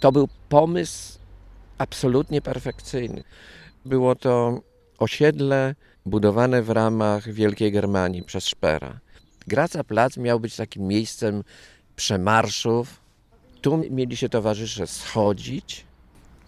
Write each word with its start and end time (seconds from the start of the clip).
To 0.00 0.12
był 0.12 0.28
pomysł 0.48 1.18
absolutnie 1.78 2.40
perfekcyjny. 2.42 3.24
Było 3.84 4.14
to 4.14 4.60
osiedle 4.98 5.74
budowane 6.06 6.62
w 6.62 6.70
ramach 6.70 7.32
Wielkiej 7.32 7.72
Germanii 7.72 8.22
przez 8.22 8.46
Szpera. 8.46 9.00
Graca 9.46 9.84
Plac 9.84 10.16
miał 10.16 10.40
być 10.40 10.56
takim 10.56 10.86
miejscem 10.86 11.44
przemarszów. 11.96 13.00
Tu 13.60 13.84
mieli 13.90 14.16
się 14.16 14.28
towarzysze 14.28 14.86
schodzić 14.86 15.84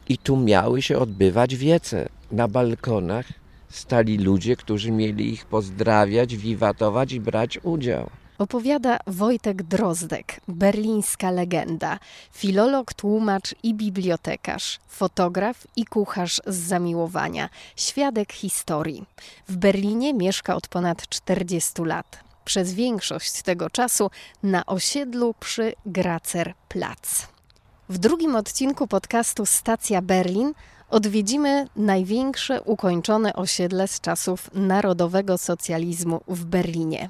i 0.09 0.19
tu 0.19 0.37
miały 0.37 0.82
się 0.82 0.98
odbywać 0.98 1.57
wiece. 1.57 2.09
Na 2.30 2.48
balkonach 2.48 3.27
stali 3.69 4.19
ludzie, 4.19 4.57
którzy 4.57 4.91
mieli 4.91 5.32
ich 5.32 5.46
pozdrawiać, 5.46 6.37
wiwatować 6.37 7.12
i 7.12 7.21
brać 7.21 7.59
udział. 7.62 8.11
Opowiada 8.43 8.99
Wojtek 9.07 9.63
Drozdek, 9.63 10.41
berlińska 10.49 11.31
legenda, 11.31 11.99
filolog, 12.33 12.95
tłumacz 12.95 13.55
i 13.63 13.75
bibliotekarz, 13.75 14.79
fotograf 14.89 15.67
i 15.77 15.85
kucharz 15.85 16.41
z 16.47 16.57
zamiłowania, 16.57 17.49
świadek 17.77 18.33
historii. 18.33 19.05
W 19.49 19.57
Berlinie 19.57 20.14
mieszka 20.14 20.57
od 20.57 20.69
ponad 20.69 21.09
40 21.09 21.83
lat. 21.83 22.19
Przez 22.45 22.75
większość 22.75 23.43
tego 23.43 23.71
czasu 23.71 24.11
na 24.43 24.67
osiedlu 24.67 25.35
przy 25.41 25.72
Gracer 25.86 26.55
Platz. 26.69 27.29
W 27.89 27.99
drugim 27.99 28.36
odcinku 28.36 28.86
podcastu 28.86 29.47
Stacja 29.47 30.03
Berlin 30.03 30.53
odwiedzimy 30.93 31.69
największe 31.77 32.62
ukończone 32.62 33.33
osiedle 33.33 33.89
z 33.89 34.00
czasów 34.00 34.50
narodowego 34.55 35.39
socjalizmu 35.39 36.20
w 36.28 36.45
Berlinie. 36.45 37.09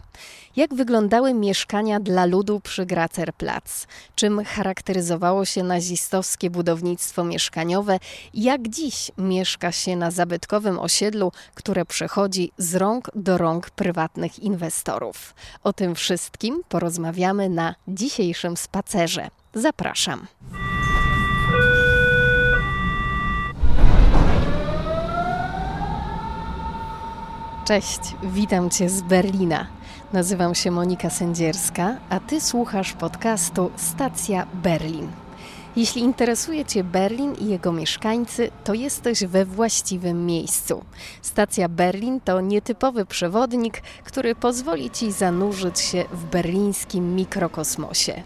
Jak 0.56 0.74
wyglądały 0.74 1.34
mieszkania 1.34 2.00
dla 2.00 2.26
ludu 2.26 2.60
przy 2.60 2.86
Gracerplatz? 2.86 3.86
Czym 4.14 4.44
charakteryzowało 4.44 5.44
się 5.44 5.62
nazistowskie 5.62 6.50
budownictwo 6.50 7.24
mieszkaniowe? 7.24 7.98
Jak 8.34 8.68
dziś 8.68 9.10
mieszka 9.18 9.72
się 9.72 9.96
na 9.96 10.10
zabytkowym 10.10 10.78
osiedlu, 10.78 11.32
które 11.54 11.84
przechodzi 11.84 12.52
z 12.58 12.74
rąk 12.74 13.10
do 13.14 13.38
rąk 13.38 13.70
prywatnych 13.70 14.38
inwestorów? 14.38 15.34
O 15.64 15.72
tym 15.72 15.94
wszystkim 15.94 16.62
porozmawiamy 16.68 17.48
na 17.48 17.74
dzisiejszym 17.88 18.56
spacerze. 18.56 19.28
Zapraszam. 19.54 20.26
Cześć, 27.64 28.00
witam 28.22 28.70
Cię 28.70 28.88
z 28.88 29.02
Berlina. 29.02 29.66
Nazywam 30.12 30.54
się 30.54 30.70
Monika 30.70 31.10
Sędzierska, 31.10 31.96
a 32.10 32.20
Ty 32.20 32.40
słuchasz 32.40 32.92
podcastu 32.92 33.70
Stacja 33.76 34.46
Berlin. 34.54 35.08
Jeśli 35.76 36.02
interesuje 36.02 36.64
Cię 36.64 36.84
Berlin 36.84 37.34
i 37.34 37.46
jego 37.46 37.72
mieszkańcy, 37.72 38.50
to 38.64 38.74
jesteś 38.74 39.24
we 39.24 39.44
właściwym 39.44 40.26
miejscu. 40.26 40.84
Stacja 41.22 41.68
Berlin 41.68 42.20
to 42.20 42.40
nietypowy 42.40 43.06
przewodnik, 43.06 43.82
który 44.04 44.34
pozwoli 44.34 44.90
Ci 44.90 45.12
zanurzyć 45.12 45.80
się 45.80 46.04
w 46.12 46.24
berlińskim 46.24 47.16
mikrokosmosie. 47.16 48.22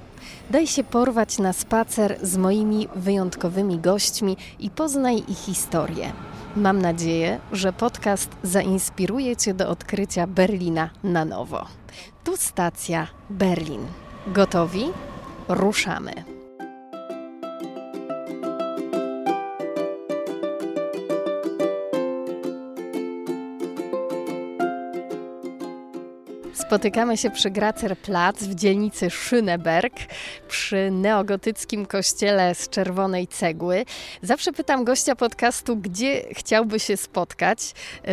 Daj 0.51 0.67
się 0.67 0.85
porwać 0.85 1.39
na 1.39 1.53
spacer 1.53 2.19
z 2.23 2.37
moimi 2.37 2.89
wyjątkowymi 2.95 3.79
gośćmi 3.79 4.37
i 4.59 4.71
poznaj 4.71 5.23
ich 5.29 5.39
historię. 5.39 6.13
Mam 6.57 6.83
nadzieję, 6.83 7.41
że 7.53 7.73
podcast 7.73 8.31
zainspiruje 8.43 9.37
Cię 9.37 9.55
do 9.55 9.69
odkrycia 9.69 10.27
Berlina 10.27 10.91
na 11.05 11.25
nowo. 11.25 11.67
Tu 12.25 12.37
stacja 12.37 13.07
Berlin. 13.31 13.87
Gotowi? 14.27 14.85
Ruszamy. 15.49 16.36
Spotykamy 26.67 27.17
się 27.17 27.31
przy 27.31 27.51
Gracerplatz 27.51 28.39
w 28.39 28.55
dzielnicy 28.55 29.07
Schöneberg, 29.07 29.91
przy 30.49 30.91
neogotyckim 30.91 31.87
kościele 31.87 32.55
z 32.55 32.69
czerwonej 32.69 33.27
cegły. 33.27 33.85
Zawsze 34.23 34.53
pytam 34.53 34.85
gościa 34.85 35.17
podcastu, 35.17 35.77
gdzie 35.77 36.23
chciałby 36.35 36.81
się 36.81 36.97
spotkać. 36.97 37.59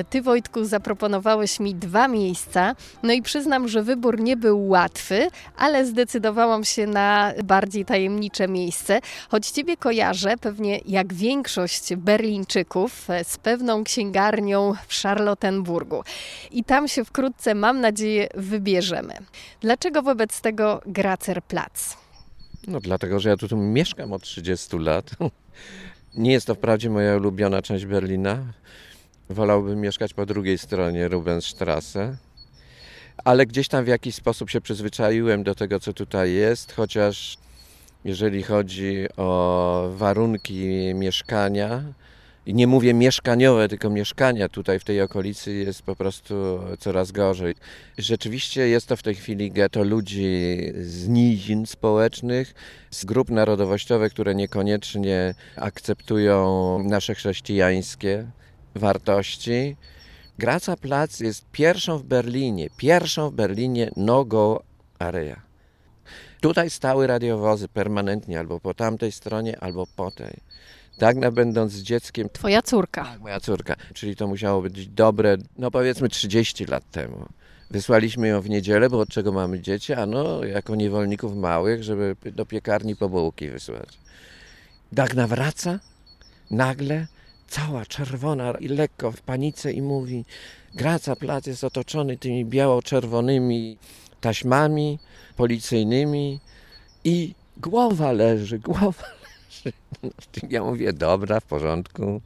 Ty, 0.10 0.22
Wojtku, 0.22 0.66
zaproponowałeś 0.66 1.60
mi 1.60 1.76
dwa 1.76 2.08
miejsca. 2.08 2.76
No 3.04 3.14
i 3.14 3.22
przyznam, 3.22 3.68
że 3.68 3.84
wybór 3.84 4.20
nie 4.20 4.38
był 4.38 4.68
łatwy, 4.68 5.28
ale 5.58 5.86
zdecydowałam 5.86 6.64
się 6.64 6.88
na 6.88 7.34
bardziej 7.44 7.86
tajemnicze 7.86 8.48
miejsce. 8.48 9.00
Choć 9.30 9.48
Ciebie 9.48 9.78
kojarzę, 9.78 10.38
pewnie 10.38 10.80
jak 10.86 11.14
większość 11.14 11.96
Berlińczyków, 11.96 13.08
z 13.24 13.38
pewną 13.38 13.84
księgarnią 13.84 14.74
w 14.88 15.02
Charlottenburgu. 15.02 16.04
I 16.52 16.64
tam 16.64 16.88
się 16.88 17.06
wkrótce, 17.06 17.56
mam 17.56 17.82
nadzieję, 17.82 18.28
wybierzemy. 18.44 19.14
Dlaczego 19.62 20.02
wobec 20.02 20.42
tego 20.42 20.82
Gracer 20.86 21.44
Platz? 21.44 21.98
No 22.68 22.80
dlatego, 22.80 23.20
że 23.20 23.30
ja 23.30 23.38
tu, 23.38 23.48
tu 23.48 23.58
mieszkam 23.58 24.14
od 24.14 24.22
30 24.22 24.78
lat. 24.78 25.10
Nie 26.16 26.32
jest 26.32 26.48
to 26.48 26.56
wprawdzie 26.56 26.90
moja 26.90 27.18
ulubiona 27.18 27.62
część 27.62 27.86
Berlina. 27.86 28.38
Wolałbym 29.30 29.82
mieszkać 29.82 30.14
po 30.14 30.26
drugiej 30.26 30.58
stronie 30.58 31.08
Rubensstrasse. 31.08 32.18
Ale 33.24 33.46
gdzieś 33.46 33.68
tam 33.68 33.86
w 33.86 33.88
jakiś 33.88 34.16
sposób 34.16 34.50
się 34.50 34.62
przyzwyczaiłem 34.62 35.44
do 35.44 35.56
tego, 35.56 35.80
co 35.80 35.94
tutaj 35.94 36.34
jest, 36.34 36.72
chociaż 36.72 37.38
jeżeli 38.06 38.44
chodzi 38.44 39.06
o 39.18 39.90
warunki 39.96 40.94
mieszkania, 40.96 41.84
i 42.46 42.54
nie 42.54 42.68
mówię 42.68 42.94
mieszkaniowe, 42.94 43.70
tylko 43.70 43.90
mieszkania 43.90 44.50
tutaj 44.50 44.80
w 44.80 44.84
tej 44.84 45.02
okolicy 45.02 45.54
jest 45.54 45.82
po 45.82 45.96
prostu 45.96 46.60
coraz 46.80 47.12
gorzej. 47.12 47.56
Rzeczywiście 47.98 48.68
jest 48.68 48.88
to 48.88 48.98
w 48.98 49.04
tej 49.04 49.16
chwili 49.16 49.52
getto 49.52 49.84
ludzi 49.84 50.58
z 50.82 51.08
nizin 51.08 51.66
społecznych, 51.66 52.54
z 52.92 53.06
grup 53.06 53.30
narodowościowych, 53.30 54.14
które 54.14 54.36
niekoniecznie 54.36 55.36
akceptują 55.56 56.80
nasze 56.84 57.16
chrześcijańskie 57.16 58.28
wartości. 58.76 59.76
Graca 60.40 60.78
Plac 60.78 61.20
jest 61.20 61.46
pierwszą 61.52 61.98
w 61.98 62.04
Berlinie, 62.04 62.70
pierwszą 62.78 63.30
w 63.30 63.34
Berlinie 63.34 63.92
no-go 63.98 64.64
area. 65.00 65.42
Tutaj 66.42 66.70
stały 66.70 67.08
radiowozy 67.08 67.68
permanentnie 67.68 68.40
albo 68.40 68.60
po 68.60 68.74
tamtej 68.74 69.12
stronie, 69.12 69.60
albo 69.60 69.88
po 69.96 70.12
tej. 70.12 70.38
Dagna 70.98 71.32
będąc 71.32 71.74
dzieckiem... 71.74 72.30
Twoja 72.30 72.62
córka. 72.62 73.04
Tak, 73.04 73.20
moja 73.20 73.40
córka. 73.40 73.76
Czyli 73.94 74.16
to 74.16 74.28
musiało 74.28 74.62
być 74.62 74.88
dobre, 74.88 75.38
no 75.58 75.72
powiedzmy 75.72 76.10
30 76.10 76.66
lat 76.66 76.92
temu. 76.92 77.26
Wysłaliśmy 77.72 78.28
ją 78.28 78.42
w 78.42 78.50
niedzielę, 78.50 78.90
bo 78.90 79.00
od 79.00 79.10
czego 79.10 79.32
mamy 79.32 79.60
dzieci? 79.60 79.94
A 79.94 80.06
no, 80.06 80.44
jako 80.44 80.76
niewolników 80.76 81.36
małych, 81.36 81.84
żeby 81.84 82.16
do 82.32 82.46
piekarni 82.46 82.96
po 82.96 83.10
bułki 83.10 83.50
wysłać. 83.50 83.98
Dagna 84.92 85.28
wraca, 85.28 85.80
nagle, 86.52 87.08
cała 87.48 87.86
czerwona 87.86 88.52
i 88.52 88.68
lekko 88.68 89.12
w 89.12 89.22
panice 89.22 89.72
i 89.72 89.82
mówi 89.82 90.26
Graca 90.76 91.16
plac 91.16 91.48
jest 91.48 91.64
otoczony 91.64 92.18
tymi 92.18 92.46
biało-czerwonymi 92.46 93.78
taśmami 94.22 95.00
policyjnymi 95.38 96.40
i 97.04 97.36
głowa 97.58 98.12
leży, 98.12 98.60
głowa 98.60 99.04
Ja 100.50 100.64
mówię, 100.64 100.94
dobra, 100.94 101.40
w 101.40 101.46
porządku. 101.46 102.22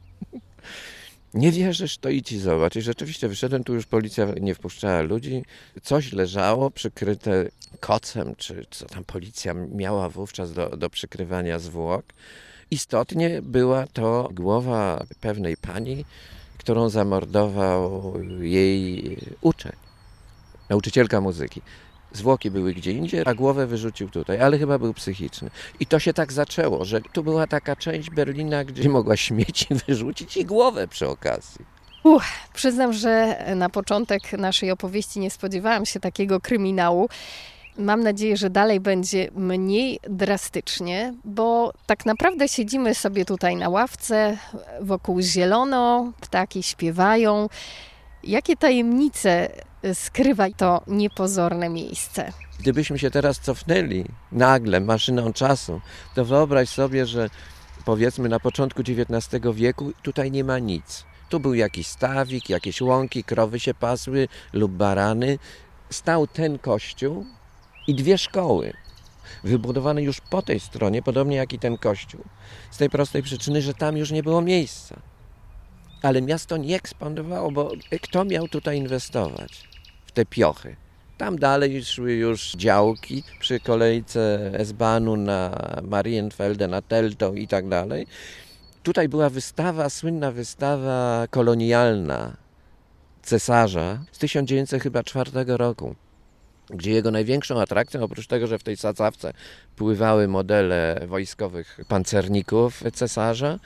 Nie 1.34 1.52
wierzysz, 1.52 1.98
to 1.98 2.08
idź 2.08 2.32
i 2.32 2.38
zobacz. 2.38 2.76
I 2.76 2.82
rzeczywiście 2.82 3.28
wyszedłem, 3.28 3.64
tu 3.64 3.74
już 3.74 3.86
policja 3.86 4.26
nie 4.40 4.54
wpuszczała 4.54 5.02
ludzi. 5.02 5.44
Coś 5.82 6.12
leżało 6.12 6.70
przykryte 6.70 7.48
kocem, 7.80 8.34
czy 8.36 8.66
co 8.70 8.86
tam 8.86 9.04
policja 9.04 9.54
miała 9.54 10.08
wówczas 10.08 10.52
do, 10.52 10.68
do 10.68 10.90
przykrywania 10.90 11.58
zwłok. 11.58 12.04
Istotnie 12.70 13.42
była 13.42 13.86
to 13.86 14.28
głowa 14.32 15.06
pewnej 15.20 15.56
pani, 15.56 16.04
którą 16.58 16.88
zamordował 16.88 18.14
jej 18.40 19.16
uczeń, 19.40 19.72
nauczycielka 20.68 21.20
muzyki. 21.20 21.62
Zwłoki 22.12 22.50
były 22.50 22.74
gdzie 22.74 22.92
indziej, 22.92 23.22
a 23.24 23.34
głowę 23.34 23.66
wyrzucił 23.66 24.08
tutaj, 24.08 24.40
ale 24.40 24.58
chyba 24.58 24.78
był 24.78 24.94
psychiczny. 24.94 25.50
I 25.80 25.86
to 25.86 25.98
się 25.98 26.12
tak 26.12 26.32
zaczęło, 26.32 26.84
że 26.84 27.00
tu 27.00 27.22
była 27.22 27.46
taka 27.46 27.76
część 27.76 28.10
Berlina, 28.10 28.64
gdzie 28.64 28.88
mogła 28.88 29.16
śmieci 29.16 29.66
wyrzucić 29.86 30.36
i 30.36 30.44
głowę 30.44 30.88
przy 30.88 31.08
okazji. 31.08 31.64
Uch, 32.04 32.24
przyznam, 32.54 32.92
że 32.92 33.44
na 33.56 33.68
początek 33.68 34.32
naszej 34.32 34.70
opowieści 34.70 35.20
nie 35.20 35.30
spodziewałam 35.30 35.86
się 35.86 36.00
takiego 36.00 36.40
kryminału. 36.40 37.08
Mam 37.78 38.02
nadzieję, 38.02 38.36
że 38.36 38.50
dalej 38.50 38.80
będzie 38.80 39.30
mniej 39.34 40.00
drastycznie, 40.08 41.14
bo 41.24 41.72
tak 41.86 42.06
naprawdę 42.06 42.48
siedzimy 42.48 42.94
sobie 42.94 43.24
tutaj 43.24 43.56
na 43.56 43.68
ławce, 43.68 44.38
wokół 44.80 45.20
zielono, 45.20 46.12
ptaki 46.20 46.62
śpiewają. 46.62 47.48
Jakie 48.28 48.56
tajemnice 48.56 49.48
skrywa 49.94 50.46
to 50.56 50.82
niepozorne 50.86 51.68
miejsce? 51.68 52.32
Gdybyśmy 52.60 52.98
się 52.98 53.10
teraz 53.10 53.40
cofnęli 53.40 54.04
nagle 54.32 54.80
maszyną 54.80 55.32
czasu, 55.32 55.80
to 56.14 56.24
wyobraź 56.24 56.68
sobie, 56.68 57.06
że 57.06 57.30
powiedzmy 57.84 58.28
na 58.28 58.40
początku 58.40 58.82
XIX 58.82 59.44
wieku, 59.54 59.92
tutaj 60.02 60.30
nie 60.30 60.44
ma 60.44 60.58
nic. 60.58 61.04
Tu 61.28 61.40
był 61.40 61.54
jakiś 61.54 61.86
stawik, 61.86 62.48
jakieś 62.48 62.80
łąki, 62.80 63.24
krowy 63.24 63.60
się 63.60 63.74
pasły 63.74 64.28
lub 64.52 64.72
barany. 64.72 65.38
Stał 65.90 66.26
ten 66.26 66.58
kościół 66.58 67.26
i 67.86 67.94
dwie 67.94 68.18
szkoły, 68.18 68.72
wybudowane 69.44 70.02
już 70.02 70.20
po 70.20 70.42
tej 70.42 70.60
stronie, 70.60 71.02
podobnie 71.02 71.36
jak 71.36 71.52
i 71.52 71.58
ten 71.58 71.78
kościół. 71.78 72.24
Z 72.70 72.76
tej 72.76 72.90
prostej 72.90 73.22
przyczyny, 73.22 73.62
że 73.62 73.74
tam 73.74 73.96
już 73.96 74.10
nie 74.10 74.22
było 74.22 74.42
miejsca. 74.42 75.00
Ale 76.02 76.22
miasto 76.22 76.56
nie 76.56 76.76
ekspandowało, 76.76 77.50
bo 77.50 77.72
kto 78.02 78.24
miał 78.24 78.48
tutaj 78.48 78.78
inwestować 78.78 79.68
w 80.06 80.12
te 80.12 80.26
piochy? 80.26 80.76
Tam 81.18 81.38
dalej 81.38 81.84
szły 81.84 82.12
już 82.12 82.52
działki 82.52 83.22
przy 83.40 83.60
kolejce 83.60 84.50
S-Bahnu 84.54 85.16
na 85.16 85.50
Marienfelde, 85.82 86.68
na 86.68 86.82
Teltow 86.82 87.36
i 87.36 87.48
tak 87.48 87.68
dalej. 87.68 88.06
Tutaj 88.82 89.08
była 89.08 89.30
wystawa, 89.30 89.90
słynna 89.90 90.32
wystawa 90.32 91.26
kolonialna 91.30 92.36
cesarza 93.22 93.98
z 94.12 94.18
1904 94.18 95.30
roku, 95.46 95.94
gdzie 96.70 96.90
jego 96.90 97.10
największą 97.10 97.60
atrakcją, 97.60 98.02
oprócz 98.02 98.26
tego, 98.26 98.46
że 98.46 98.58
w 98.58 98.62
tej 98.62 98.76
sadzawce 98.76 99.32
pływały 99.76 100.28
modele 100.28 101.00
wojskowych 101.06 101.80
pancerników 101.88 102.82
cesarza, 102.92 103.58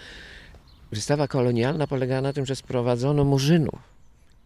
wystawa 0.92 1.28
kolonialna 1.28 1.86
polegała 1.86 2.20
na 2.20 2.32
tym, 2.32 2.46
że 2.46 2.56
sprowadzono 2.56 3.24
murzynów 3.24 3.80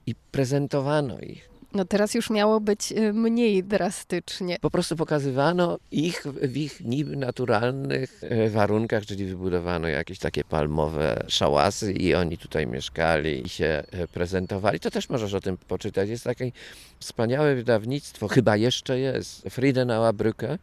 i 0.07 0.15
prezentowano 0.33 1.19
ich. 1.21 1.57
No 1.73 1.85
teraz 1.85 2.15
już 2.15 2.31
miało 2.31 2.61
być 2.61 2.93
y, 2.93 3.13
mniej 3.13 3.65
drastycznie. 3.65 4.57
Po 4.61 4.71
prostu 4.71 4.97
pokazywano 4.97 5.79
ich 5.91 6.27
w 6.43 6.57
ich 6.57 6.81
niby 6.81 7.17
naturalnych 7.17 8.21
e, 8.23 8.51
warunkach, 8.51 9.07
czyli 9.07 9.25
wybudowano 9.25 9.89
jakieś 9.89 10.19
takie 10.19 10.45
palmowe 10.45 11.25
szałasy 11.29 11.93
i 11.93 12.15
oni 12.15 12.39
tutaj 12.39 12.67
mieszkali 12.67 13.47
i 13.47 13.49
się 13.49 13.83
e, 13.91 14.09
prezentowali. 14.09 14.81
To 14.81 14.91
też 14.91 15.09
możesz 15.09 15.35
o 15.35 15.41
tym 15.41 15.57
poczytać. 15.57 16.09
Jest 16.09 16.25
takie 16.25 16.53
wspaniałe 17.01 17.55
wydawnictwo, 17.55 18.29
chyba 18.29 18.57
jeszcze 18.57 18.99
jest, 18.99 19.43
Friedenauer 19.51 20.15
Brücke. 20.15 20.59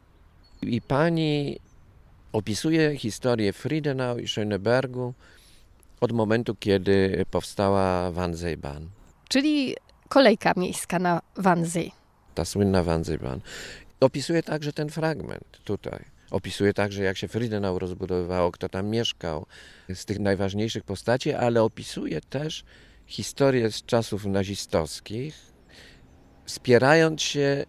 I 0.62 0.82
pani 0.82 1.60
opisuje 2.34 2.98
historię 2.98 3.54
Friedenau 3.54 4.18
i 4.18 4.28
Schönebergu 4.28 5.14
od 6.04 6.12
momentu, 6.12 6.56
kiedy 6.56 7.26
powstała 7.32 8.12
Wannsee-Bahn. 8.12 8.88
Czyli 9.30 9.76
kolejka 10.10 10.54
miejska 10.58 11.00
na 11.00 11.22
Wannsee. 11.36 11.92
Ta 12.36 12.46
słynna 12.46 12.84
Wannsee-Bahn. 12.84 13.40
Opisuje 14.00 14.44
także 14.44 14.74
ten 14.74 14.90
fragment 14.90 15.60
tutaj. 15.64 16.06
Opisuje 16.32 16.74
także, 16.74 17.04
jak 17.04 17.18
się 17.18 17.28
Friedenau 17.28 17.80
rozbudowywało, 17.80 18.52
kto 18.52 18.70
tam 18.70 18.88
mieszkał, 18.88 19.46
z 19.94 20.06
tych 20.06 20.20
najważniejszych 20.20 20.84
postaci, 20.84 21.34
ale 21.34 21.64
opisuje 21.64 22.22
też 22.22 22.64
historię 23.06 23.72
z 23.72 23.84
czasów 23.86 24.26
nazistowskich, 24.26 25.36
wspierając 26.46 27.22
się 27.22 27.66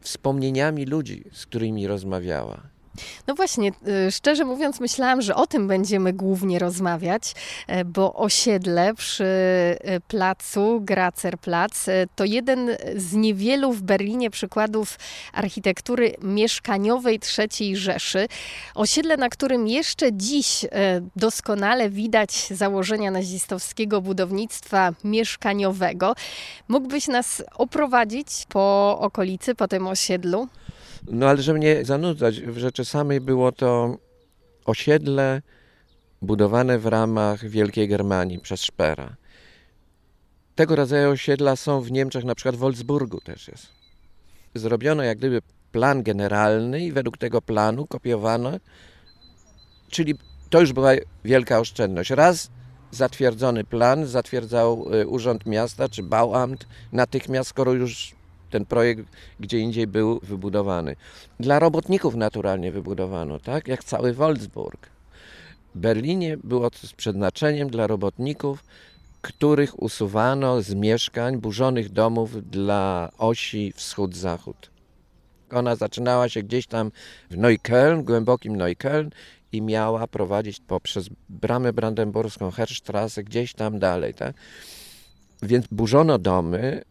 wspomnieniami 0.00 0.84
ludzi, 0.84 1.24
z 1.32 1.46
którymi 1.46 1.86
rozmawiała. 1.86 2.60
No 3.26 3.34
właśnie, 3.34 3.72
y, 4.08 4.12
szczerze 4.12 4.44
mówiąc, 4.44 4.80
myślałam, 4.80 5.22
że 5.22 5.34
o 5.34 5.46
tym 5.46 5.68
będziemy 5.68 6.12
głównie 6.12 6.58
rozmawiać, 6.58 7.34
e, 7.66 7.84
bo 7.84 8.14
osiedle 8.14 8.94
przy 8.94 9.24
y, 9.24 10.00
placu 10.08 10.80
Gracerplatz 10.80 11.88
e, 11.88 12.06
to 12.16 12.24
jeden 12.24 12.70
z 12.96 13.12
niewielu 13.12 13.72
w 13.72 13.82
Berlinie 13.82 14.30
przykładów 14.30 14.98
architektury 15.32 16.14
mieszkaniowej 16.22 17.20
III 17.38 17.76
Rzeszy. 17.76 18.28
Osiedle, 18.74 19.16
na 19.16 19.28
którym 19.28 19.68
jeszcze 19.68 20.12
dziś 20.12 20.66
doskonale 21.16 21.90
widać 21.90 22.32
założenia 22.50 23.10
nazistowskiego 23.10 24.00
budownictwa 24.00 24.92
mieszkaniowego. 25.04 26.14
Mógłbyś 26.68 27.08
nas 27.08 27.42
oprowadzić 27.54 28.26
po 28.48 28.98
okolicy, 29.00 29.54
po 29.54 29.68
tym 29.68 29.86
osiedlu? 29.86 30.48
No 31.08 31.28
ale 31.28 31.42
żeby 31.42 31.58
nie 31.58 31.84
zanudzać, 31.84 32.40
w 32.40 32.58
rzeczy 32.58 32.84
samej 32.84 33.20
było 33.20 33.52
to 33.52 33.96
osiedle 34.64 35.42
budowane 36.22 36.78
w 36.78 36.86
ramach 36.86 37.48
Wielkiej 37.48 37.88
Germanii 37.88 38.38
przez 38.38 38.62
Szpera. 38.62 39.16
Tego 40.54 40.76
rodzaju 40.76 41.10
osiedla 41.10 41.56
są 41.56 41.80
w 41.80 41.90
Niemczech, 41.90 42.24
na 42.24 42.34
przykład 42.34 42.56
w 42.56 42.58
Wolfsburgu 42.58 43.20
też 43.20 43.48
jest. 43.48 43.66
Zrobiono 44.54 45.02
jak 45.02 45.18
gdyby 45.18 45.42
plan 45.72 46.02
generalny 46.02 46.80
i 46.80 46.92
według 46.92 47.18
tego 47.18 47.42
planu 47.42 47.86
kopiowano, 47.86 48.52
czyli 49.90 50.14
to 50.50 50.60
już 50.60 50.72
była 50.72 50.90
wielka 51.24 51.58
oszczędność. 51.58 52.10
Raz 52.10 52.50
zatwierdzony 52.90 53.64
plan 53.64 54.06
zatwierdzał 54.06 54.94
y, 54.94 55.08
Urząd 55.08 55.46
Miasta 55.46 55.88
czy 55.88 56.02
Bauamt 56.02 56.66
natychmiast, 56.92 57.50
skoro 57.50 57.72
już 57.72 58.14
ten 58.50 58.66
projekt 58.66 59.04
gdzie 59.40 59.58
indziej 59.58 59.86
był 59.86 60.20
wybudowany. 60.22 60.96
Dla 61.40 61.58
robotników 61.58 62.14
naturalnie 62.14 62.72
wybudowano, 62.72 63.40
tak? 63.40 63.68
Jak 63.68 63.84
cały 63.84 64.12
Wolfsburg. 64.12 64.90
Berlinie 65.74 66.36
było 66.44 66.70
to 66.70 66.86
z 66.86 66.92
przeznaczeniem 66.92 67.70
dla 67.70 67.86
robotników, 67.86 68.64
których 69.22 69.82
usuwano 69.82 70.62
z 70.62 70.74
mieszkań 70.74 71.36
burzonych 71.38 71.88
domów 71.88 72.50
dla 72.50 73.10
osi 73.18 73.72
wschód-zachód. 73.76 74.70
Ona 75.50 75.76
zaczynała 75.76 76.28
się 76.28 76.42
gdzieś 76.42 76.66
tam 76.66 76.90
w 77.30 77.36
Neukölln, 77.36 78.04
głębokim 78.04 78.56
Neukölln 78.56 79.10
i 79.52 79.62
miała 79.62 80.06
prowadzić 80.06 80.60
poprzez 80.66 81.08
bramę 81.28 81.72
brandenburską, 81.72 82.50
Herstrasse, 82.50 83.24
gdzieś 83.24 83.54
tam 83.54 83.78
dalej. 83.78 84.14
Tak? 84.14 84.34
Więc 85.42 85.66
burzono 85.70 86.18
domy, 86.18 86.82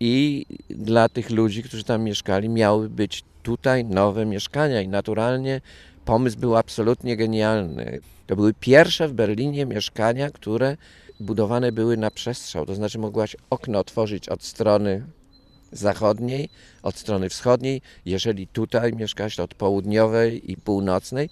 i 0.00 0.46
dla 0.70 1.08
tych 1.08 1.30
ludzi, 1.30 1.62
którzy 1.62 1.84
tam 1.84 2.02
mieszkali, 2.02 2.48
miały 2.48 2.88
być 2.88 3.24
tutaj 3.42 3.84
nowe 3.84 4.26
mieszkania 4.26 4.80
i 4.82 4.88
naturalnie 4.88 5.60
pomysł 6.04 6.38
był 6.38 6.56
absolutnie 6.56 7.16
genialny. 7.16 8.00
To 8.26 8.36
były 8.36 8.54
pierwsze 8.54 9.08
w 9.08 9.12
Berlinie 9.12 9.66
mieszkania, 9.66 10.30
które 10.30 10.76
budowane 11.20 11.72
były 11.72 11.96
na 11.96 12.10
przestrzał, 12.10 12.66
to 12.66 12.74
znaczy 12.74 12.98
mogłaś 12.98 13.36
okno 13.50 13.78
otworzyć 13.78 14.28
od 14.28 14.42
strony 14.42 15.06
zachodniej, 15.72 16.48
od 16.82 16.98
strony 16.98 17.28
wschodniej, 17.28 17.82
jeżeli 18.04 18.46
tutaj 18.46 18.92
mieszkasz, 18.92 19.36
to 19.36 19.42
od 19.42 19.54
południowej 19.54 20.52
i 20.52 20.56
północnej. 20.56 21.30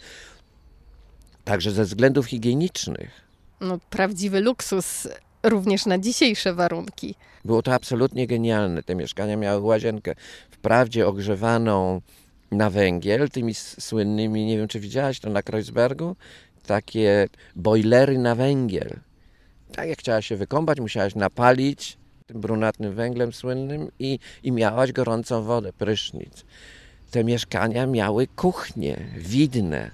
Także 1.45 1.71
ze 1.71 1.85
względów 1.85 2.27
higienicznych. 2.27 3.11
No, 3.61 3.79
prawdziwy 3.91 4.41
luksus 4.41 5.09
również 5.45 5.87
na 5.87 5.99
dzisiejsze 5.99 6.55
warunki. 6.55 7.15
Było 7.45 7.63
to 7.63 7.75
absolutnie 7.75 8.27
genialne. 8.27 8.83
Te 8.83 8.95
mieszkania 8.95 9.37
miały 9.37 9.61
łazienkę, 9.61 10.15
wprawdzie 10.51 11.07
ogrzewaną 11.07 12.01
na 12.51 12.71
węgiel, 12.71 13.31
tymi 13.31 13.55
słynnymi, 13.55 14.47
nie 14.47 14.59
wiem 14.59 14.69
czy 14.69 14.81
widziałaś 14.81 15.21
to 15.21 15.31
na 15.31 15.43
Kreuzbergu, 15.43 16.17
takie 16.67 17.29
bojlery 17.57 18.19
na 18.19 18.35
węgiel. 18.35 18.97
Tak 19.73 19.89
jak 19.89 19.99
chciałaś 19.99 20.27
się 20.27 20.37
wykąpać, 20.37 20.81
musiałaś 20.81 21.15
napalić 21.15 21.97
tym 22.27 22.41
brunatnym 22.41 22.95
węglem 22.95 23.33
słynnym 23.33 23.91
i, 23.99 24.19
i 24.43 24.53
miałaś 24.53 24.93
gorącą 24.93 25.43
wodę, 25.43 25.73
prysznic. 25.73 26.45
Te 27.11 27.25
mieszkania 27.25 27.87
miały 27.87 28.27
kuchnie, 28.27 29.07
widne. 29.17 29.91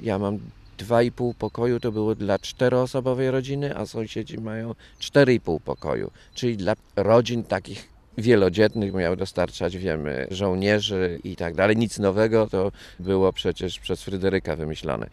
Ja 0.00 0.18
mam 0.18 0.38
dwa 0.80 1.02
i 1.02 1.12
pół 1.12 1.34
pokoju 1.34 1.80
to 1.80 1.92
było 1.92 2.14
dla 2.14 2.38
czteroosobowej 2.38 3.30
rodziny, 3.30 3.76
a 3.76 3.86
sąsiedzi 3.86 4.38
mają 4.38 4.74
cztery 4.98 5.34
i 5.34 5.40
pół 5.40 5.60
pokoju, 5.60 6.10
czyli 6.34 6.56
dla 6.56 6.74
rodzin 6.96 7.44
takich 7.44 7.88
wielodzietnych 8.18 8.94
miał 8.94 9.16
dostarczać, 9.16 9.76
wiemy, 9.76 10.26
żołnierzy 10.30 11.20
i 11.24 11.36
tak 11.36 11.54
dalej. 11.54 11.76
Nic 11.76 11.98
nowego 11.98 12.46
to 12.46 12.72
było 13.00 13.32
przecież 13.32 13.78
przez 13.78 14.02
Fryderyka 14.02 14.56
wymyślone. 14.56 15.06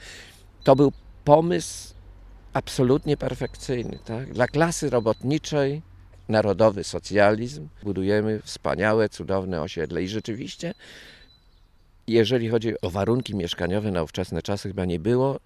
To 0.63 0.75
był 0.75 0.91
pomysł 1.23 1.93
absolutnie 2.53 3.17
perfekcyjny. 3.17 3.99
Tak? 4.05 4.33
Dla 4.33 4.47
klasy 4.47 4.89
robotniczej, 4.89 5.81
narodowy 6.29 6.83
socjalizm, 6.83 7.67
budujemy 7.83 8.41
wspaniałe, 8.41 9.09
cudowne 9.09 9.61
osiedle. 9.61 10.03
I 10.03 10.07
rzeczywiście, 10.07 10.73
jeżeli 12.07 12.49
chodzi 12.49 12.81
o 12.81 12.89
warunki 12.89 13.35
mieszkaniowe 13.35 13.91
na 13.91 14.03
ówczesne 14.03 14.41
czasy, 14.41 14.69
chyba 14.69 14.85
nie 14.85 14.99
było 14.99 15.39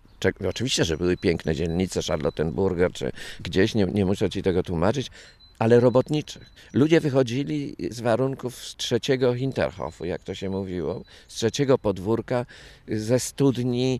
Oczywiście, 0.49 0.85
że 0.85 0.97
były 0.97 1.17
piękne 1.17 1.55
dzielnice, 1.55 2.01
Charlottenburger, 2.01 2.91
czy 2.91 3.11
gdzieś, 3.39 3.75
nie, 3.75 3.85
nie 3.85 4.05
muszę 4.05 4.29
ci 4.29 4.41
tego 4.41 4.63
tłumaczyć, 4.63 5.11
ale 5.59 5.79
robotniczych. 5.79 6.51
Ludzie 6.73 6.99
wychodzili 6.99 7.75
z 7.91 8.01
warunków 8.01 8.55
z 8.55 8.75
trzeciego 8.75 9.35
Hinterhofu, 9.35 10.05
jak 10.05 10.23
to 10.23 10.35
się 10.35 10.49
mówiło, 10.49 11.03
z 11.27 11.35
trzeciego 11.35 11.77
podwórka, 11.77 12.45
ze 12.87 13.19
studni, 13.19 13.99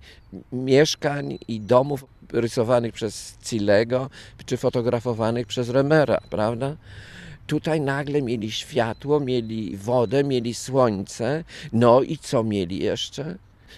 mieszkań 0.52 1.38
i 1.48 1.60
domów 1.60 2.06
rysowanych 2.34 2.94
przez 2.94 3.38
Cillego, 3.44 4.10
czy 4.46 4.58
fotografowanych 4.58 5.48
przez 5.48 5.70
Remera, 5.70 6.22
prawda? 6.30 6.76
Tutaj 7.48 7.82
nagle 7.82 8.22
mieli 8.22 8.52
światło, 8.52 9.20
mieli 9.20 9.78
wodę, 9.78 10.24
mieli 10.24 10.54
słońce, 10.54 11.44
no 11.74 12.02
i 12.02 12.18
co 12.18 12.44
mieli 12.44 12.80
jeszcze? 12.80 13.38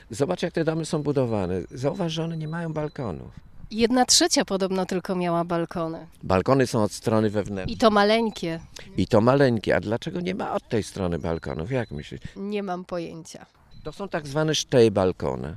Zobacz, 0.10 0.42
jak 0.42 0.54
te 0.54 0.64
domy 0.64 0.86
są 0.86 1.04
budowane. 1.04 1.62
Zauważ, 1.72 2.14
że 2.14 2.24
one 2.24 2.38
nie 2.38 2.48
mają 2.48 2.74
balkonów. 2.74 3.32
Jedna 3.72 4.06
trzecia 4.06 4.46
podobno 4.46 4.86
tylko 4.86 5.16
miała 5.16 5.46
balkony. 5.46 6.08
Balkony 6.24 6.68
są 6.68 6.84
od 6.84 6.92
strony 6.92 7.30
wewnętrznej. 7.30 7.76
I 7.76 7.78
to 7.78 7.90
maleńkie. 7.92 8.60
I 8.98 9.08
to 9.08 9.22
maleńkie. 9.22 9.76
A 9.76 9.80
dlaczego 9.80 10.20
nie 10.22 10.36
ma 10.36 10.54
od 10.54 10.70
tej 10.70 10.84
strony 10.84 11.20
balkonów? 11.20 11.72
Jak 11.72 11.92
myślisz? 11.92 12.22
Nie 12.36 12.64
mam 12.64 12.86
pojęcia. 12.86 13.46
To 13.84 13.92
są 13.92 14.10
tak 14.10 14.28
zwane 14.28 14.56
sztejbalkony. 14.56 15.56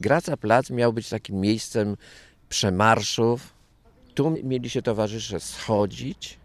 Graca 0.00 0.36
Plac 0.36 0.70
miał 0.70 0.92
być 0.92 1.08
takim 1.08 1.40
miejscem 1.40 1.96
przemarszów. 2.48 3.52
Tu 4.14 4.30
mieli 4.44 4.70
się 4.70 4.82
towarzysze 4.82 5.40
schodzić 5.40 6.38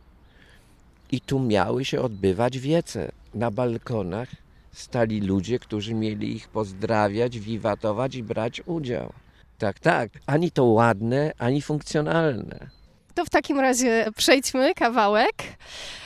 i 1.11 1.21
tu 1.21 1.39
miały 1.39 1.85
się 1.85 2.01
odbywać 2.01 2.59
wiece. 2.59 3.11
Na 3.33 3.51
balkonach 3.51 4.29
stali 4.71 5.21
ludzie, 5.21 5.59
którzy 5.59 5.93
mieli 5.93 6.35
ich 6.35 6.47
pozdrawiać, 6.47 7.39
wiwatować 7.39 8.15
i 8.15 8.23
brać 8.23 8.61
udział. 8.65 9.13
Tak, 9.57 9.79
tak. 9.79 10.09
Ani 10.25 10.51
to 10.51 10.63
ładne, 10.63 11.31
ani 11.37 11.61
funkcjonalne. 11.61 12.69
To 13.13 13.25
w 13.25 13.29
takim 13.29 13.59
razie 13.59 14.05
przejdźmy 14.15 14.73
kawałek. 14.73 15.35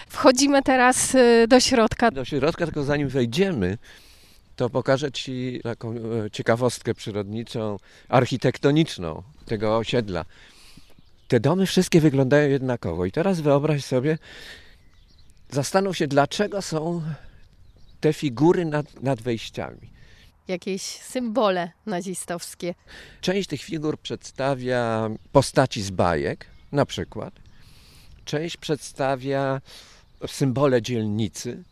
Wchodzimy 0.08 0.64
teraz 0.64 1.16
y, 1.16 1.46
do 1.48 1.60
środka. 1.60 2.12
Do 2.12 2.26
środka, 2.26 2.66
tylko 2.66 2.84
zanim 2.84 3.10
wejdziemy, 3.10 3.78
to 4.56 4.70
pokażę 4.70 5.12
Ci 5.12 5.60
taką 5.64 5.92
e, 5.92 6.32
ciekawostkę 6.32 6.94
przyrodniczą, 6.94 7.78
architektoniczną 8.10 9.24
tego 9.46 9.78
osiedla. 9.78 10.26
Te 11.28 11.40
domy 11.40 11.66
wszystkie 11.66 12.02
wyglądają 12.02 12.50
jednakowo. 12.50 13.06
I 13.06 13.12
teraz 13.12 13.42
wyobraź 13.42 13.86
sobie, 13.86 14.18
zastanów 15.52 15.98
się, 15.98 16.08
dlaczego 16.08 16.62
są 16.62 17.02
te 18.00 18.14
figury 18.14 18.66
nad, 18.66 19.04
nad 19.04 19.22
wejściami. 19.22 19.92
Jakieś 20.48 20.82
symbole 20.82 21.72
nazistowskie. 21.86 22.76
Część 23.22 23.50
tych 23.50 23.62
figur 23.62 24.00
przedstawia 24.00 25.10
postaci 25.32 25.82
z 25.82 25.90
bajek, 25.90 26.46
na 26.72 26.86
przykład. 26.86 27.34
Część 28.26 28.58
przedstawia 28.58 29.62
symbole 30.28 30.82
dzielnicy. 30.82 31.64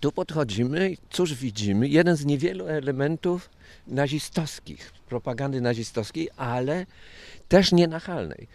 Tu 0.00 0.12
podchodzimy 0.12 0.90
i 0.90 0.98
cóż 1.10 1.34
widzimy? 1.34 1.88
Jeden 1.88 2.16
z 2.16 2.24
niewielu 2.24 2.66
elementów 2.66 3.50
nazistowskich, 3.86 4.92
propagandy 5.08 5.60
nazistowskiej, 5.60 6.28
ale 6.36 6.86
też 7.48 7.72
nienachalnej. 7.72 8.48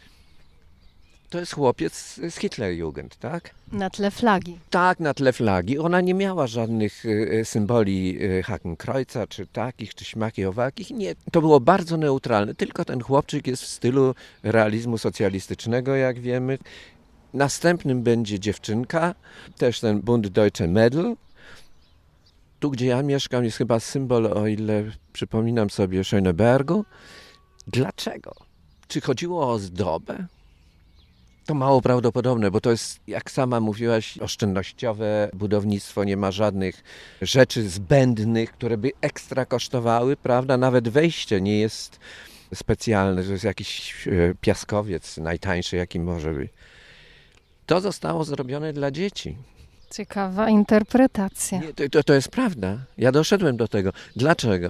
To 1.34 1.40
jest 1.40 1.54
chłopiec 1.54 2.20
z 2.30 2.36
Hitlerjugend, 2.36 3.18
tak? 3.18 3.50
Na 3.72 3.90
tle 3.90 4.12
flagi. 4.12 4.60
Tak, 4.70 5.00
na 5.00 5.14
tle 5.14 5.34
flagi. 5.34 5.80
Ona 5.80 6.02
nie 6.02 6.14
miała 6.14 6.48
żadnych 6.48 7.04
e, 7.06 7.46
symboli 7.46 8.20
e, 8.22 8.44
Hakenkreuza, 8.44 9.28
czy 9.28 9.48
takich, 9.48 9.96
czy 9.96 10.06
śmaki 10.06 10.46
owakich. 10.46 10.92
Nie, 10.92 11.16
to 11.32 11.42
było 11.42 11.60
bardzo 11.60 11.98
neutralne. 11.98 12.56
Tylko 12.56 12.86
ten 12.86 13.02
chłopczyk 13.02 13.48
jest 13.48 13.64
w 13.64 13.68
stylu 13.68 14.16
realizmu 14.44 14.98
socjalistycznego, 14.98 15.96
jak 15.96 16.20
wiemy. 16.20 16.58
Następnym 17.34 18.04
będzie 18.04 18.40
dziewczynka, 18.40 19.16
też 19.58 19.80
ten 19.80 20.02
Bund 20.02 20.28
Deutsche 20.28 20.68
Medal. 20.68 21.16
Tu, 22.60 22.72
gdzie 22.72 22.86
ja 22.86 23.04
mieszkam, 23.04 23.44
jest 23.44 23.58
chyba 23.58 23.80
symbol, 23.80 24.26
o 24.26 24.48
ile 24.48 24.84
przypominam 25.14 25.70
sobie, 25.70 26.02
Schönebergu. 26.02 26.84
Dlaczego? 27.68 28.34
Czy 28.88 29.02
chodziło 29.02 29.48
o 29.48 29.52
ozdobę? 29.52 30.26
To 31.46 31.54
mało 31.54 31.82
prawdopodobne, 31.82 32.52
bo 32.52 32.62
to 32.62 32.72
jest, 32.72 33.00
jak 33.08 33.32
sama 33.32 33.60
mówiłaś, 33.60 34.18
oszczędnościowe 34.18 35.30
budownictwo, 35.34 36.04
nie 36.04 36.18
ma 36.18 36.32
żadnych 36.32 36.84
rzeczy 37.22 37.70
zbędnych, 37.70 38.52
które 38.52 38.78
by 38.78 38.92
ekstra 39.02 39.46
kosztowały, 39.46 40.18
prawda? 40.18 40.58
Nawet 40.58 40.90
wejście 40.90 41.42
nie 41.42 41.60
jest 41.60 42.00
specjalne, 42.56 43.24
to 43.24 43.32
jest 43.32 43.44
jakiś 43.44 43.94
e, 44.08 44.12
piaskowiec 44.42 45.18
najtańszy, 45.18 45.76
jaki 45.76 46.00
może 46.00 46.34
być. 46.34 46.52
To 47.66 47.82
zostało 47.82 48.24
zrobione 48.24 48.74
dla 48.74 48.92
dzieci. 48.92 49.38
Ciekawa 49.92 50.50
interpretacja. 50.50 51.60
Nie, 51.60 51.74
to, 51.74 51.90
to, 51.92 52.04
to 52.04 52.14
jest 52.14 52.28
prawda. 52.28 52.78
Ja 52.98 53.12
doszedłem 53.12 53.58
do 53.58 53.68
tego. 53.68 53.94
Dlaczego? 54.16 54.70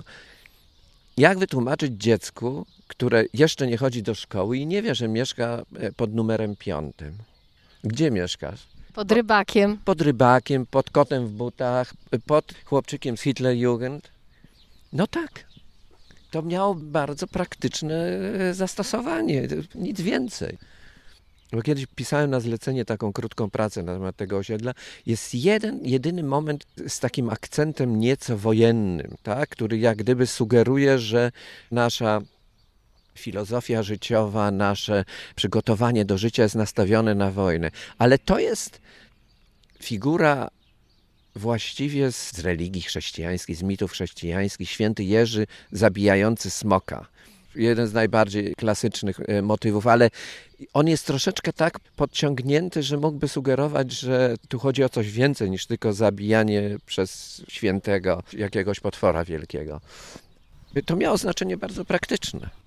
Jak 1.18 1.38
wytłumaczyć 1.38 1.94
dziecku, 1.98 2.66
które 2.96 3.26
jeszcze 3.34 3.68
nie 3.68 3.78
chodzi 3.78 4.04
do 4.04 4.16
szkoły 4.16 4.58
i 4.58 4.66
nie 4.66 4.82
wie, 4.82 4.96
że 4.96 5.08
mieszka 5.08 5.64
e, 5.80 5.92
pod 5.92 6.14
numerem 6.14 6.56
piątym? 6.56 7.14
Gdzie 7.84 8.12
mieszkasz? 8.12 8.68
Pod 8.94 9.12
rybakiem. 9.12 9.78
Pod 9.86 10.02
rybakiem, 10.02 10.66
pod 10.66 10.90
kotem 10.90 11.28
w 11.28 11.32
butach, 11.32 11.94
pod 12.26 12.54
chłopczykiem 12.66 13.18
z 13.18 13.22
Hitlerjugend? 13.22 14.12
No 14.94 15.08
tak. 15.08 15.46
To 16.32 16.42
miało 16.42 16.76
bardzo 16.76 17.28
praktyczne 17.28 17.96
e, 17.96 18.54
zastosowanie, 18.54 19.48
nic 19.76 20.02
więcej. 20.02 20.58
Bo 21.52 21.62
kiedyś 21.62 21.86
pisałem 21.86 22.30
na 22.30 22.40
zlecenie 22.40 22.86
taką 22.86 23.14
krótką 23.14 23.50
pracę 23.50 23.84
na 23.84 23.94
temat 23.94 24.16
tego 24.16 24.38
osiedla. 24.38 24.74
Jest 25.06 25.36
jeden, 25.36 25.80
jedyny 25.86 26.24
moment 26.24 26.66
z 26.88 27.00
takim 27.00 27.30
akcentem 27.30 28.00
nieco 28.00 28.38
wojennym, 28.38 29.16
tak? 29.24 29.50
który 29.50 29.78
jak 29.78 29.98
gdyby 29.98 30.28
sugeruje, 30.28 31.00
że 31.00 31.32
nasza 31.72 32.22
filozofia 33.16 33.84
życiowa, 33.84 34.52
nasze 34.52 35.06
przygotowanie 35.36 36.06
do 36.06 36.18
życia 36.18 36.44
jest 36.44 36.56
nastawione 36.56 37.16
na 37.16 37.32
wojnę. 37.32 37.72
Ale 37.98 38.18
to 38.18 38.40
jest 38.40 38.82
figura 39.82 40.50
właściwie 41.36 42.12
z 42.12 42.40
religii 42.40 42.82
chrześcijańskiej, 42.82 43.56
z 43.56 43.64
mitów 43.64 43.92
chrześcijańskich, 43.92 44.70
święty 44.70 45.04
Jerzy 45.04 45.48
zabijający 45.72 46.50
smoka 46.50 47.08
jeden 47.56 47.88
z 47.88 47.94
najbardziej 47.94 48.56
klasycznych 48.56 49.20
e, 49.20 49.42
motywów, 49.42 49.88
ale 49.88 50.10
on 50.74 50.88
jest 50.88 51.08
troszeczkę 51.08 51.54
tak 51.54 51.80
podciągnięty, 51.80 52.84
że 52.84 52.98
mógłby 52.98 53.28
sugerować, 53.28 53.92
że 53.92 54.36
tu 54.48 54.60
chodzi 54.60 54.84
o 54.84 54.90
coś 54.90 55.12
więcej 55.12 55.52
niż 55.52 55.66
tylko 55.66 55.94
zabijanie 55.94 56.78
przez 56.86 57.42
świętego 57.48 58.24
jakiegoś 58.34 58.80
potwora 58.80 59.26
wielkiego. 59.26 59.82
To 60.86 60.96
miało 60.96 61.18
znaczenie 61.18 61.58
bardzo 61.58 61.86
praktyczne. 61.86 62.63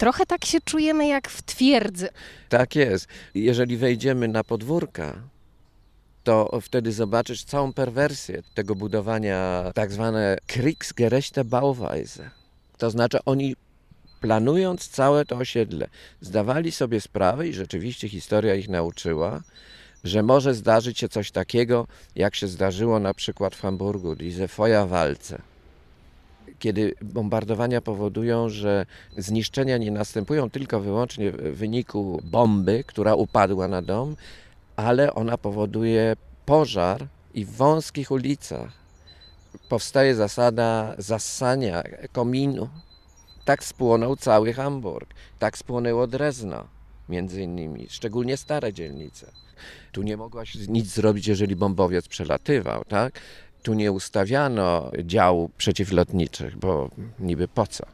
Trochę 0.00 0.26
tak 0.26 0.44
się 0.44 0.60
czujemy 0.60 1.06
jak 1.06 1.28
w 1.28 1.42
twierdzy. 1.42 2.08
Tak 2.48 2.76
jest. 2.76 3.06
Jeżeli 3.34 3.76
wejdziemy 3.76 4.28
na 4.28 4.44
podwórka, 4.44 5.22
to 6.24 6.58
wtedy 6.62 6.92
zobaczysz 6.92 7.44
całą 7.44 7.72
perwersję 7.72 8.42
tego 8.54 8.74
budowania, 8.74 9.70
tak 9.74 9.92
zwane 9.92 10.36
Kriegsgerechte 10.46 11.44
Bauweise. 11.44 12.30
To 12.78 12.90
znaczy 12.90 13.18
oni 13.24 13.56
planując 14.20 14.88
całe 14.88 15.24
to 15.24 15.36
osiedle, 15.36 15.88
zdawali 16.20 16.72
sobie 16.72 17.00
sprawę 17.00 17.48
i 17.48 17.52
rzeczywiście 17.52 18.08
historia 18.08 18.54
ich 18.54 18.68
nauczyła, 18.68 19.42
że 20.04 20.22
może 20.22 20.54
zdarzyć 20.54 20.98
się 20.98 21.08
coś 21.08 21.30
takiego, 21.30 21.86
jak 22.16 22.34
się 22.34 22.46
zdarzyło 22.46 22.98
na 22.98 23.14
przykład 23.14 23.54
w 23.54 23.60
Hamburgu, 23.60 24.16
diese 24.16 24.48
Feuerwalce. 24.48 25.49
Kiedy 26.60 26.94
bombardowania 27.02 27.80
powodują, 27.80 28.48
że 28.48 28.86
zniszczenia 29.16 29.78
nie 29.78 29.90
następują 29.90 30.50
tylko 30.50 30.80
wyłącznie 30.80 31.32
w 31.32 31.36
wyniku 31.36 32.22
bomby, 32.24 32.84
która 32.86 33.14
upadła 33.14 33.68
na 33.68 33.82
dom, 33.82 34.16
ale 34.76 35.14
ona 35.14 35.38
powoduje 35.38 36.16
pożar 36.46 37.06
i 37.34 37.44
w 37.44 37.50
wąskich 37.50 38.10
ulicach 38.10 38.72
powstaje 39.68 40.14
zasada 40.14 40.94
zassania 40.98 41.82
kominu 42.12 42.68
tak 43.44 43.64
spłonął 43.64 44.16
cały 44.16 44.52
Hamburg, 44.52 45.14
tak 45.38 45.58
spłonęło 45.58 46.06
Drezno, 46.06 46.64
między 47.08 47.42
innymi, 47.42 47.86
szczególnie 47.90 48.36
stare 48.36 48.72
dzielnice. 48.72 49.32
Tu 49.92 50.02
nie 50.02 50.16
mogłaś 50.16 50.54
nic 50.54 50.86
zrobić, 50.86 51.26
jeżeli 51.26 51.56
bombowiec 51.56 52.08
przelatywał, 52.08 52.84
tak? 52.84 53.20
Tu 53.62 53.74
nie 53.74 53.92
ustawiano 53.92 54.90
dział 55.04 55.50
przeciwlotniczych, 55.56 56.56
bo 56.56 56.90
niby 57.18 57.48
po 57.48 57.66
co? 57.66 57.86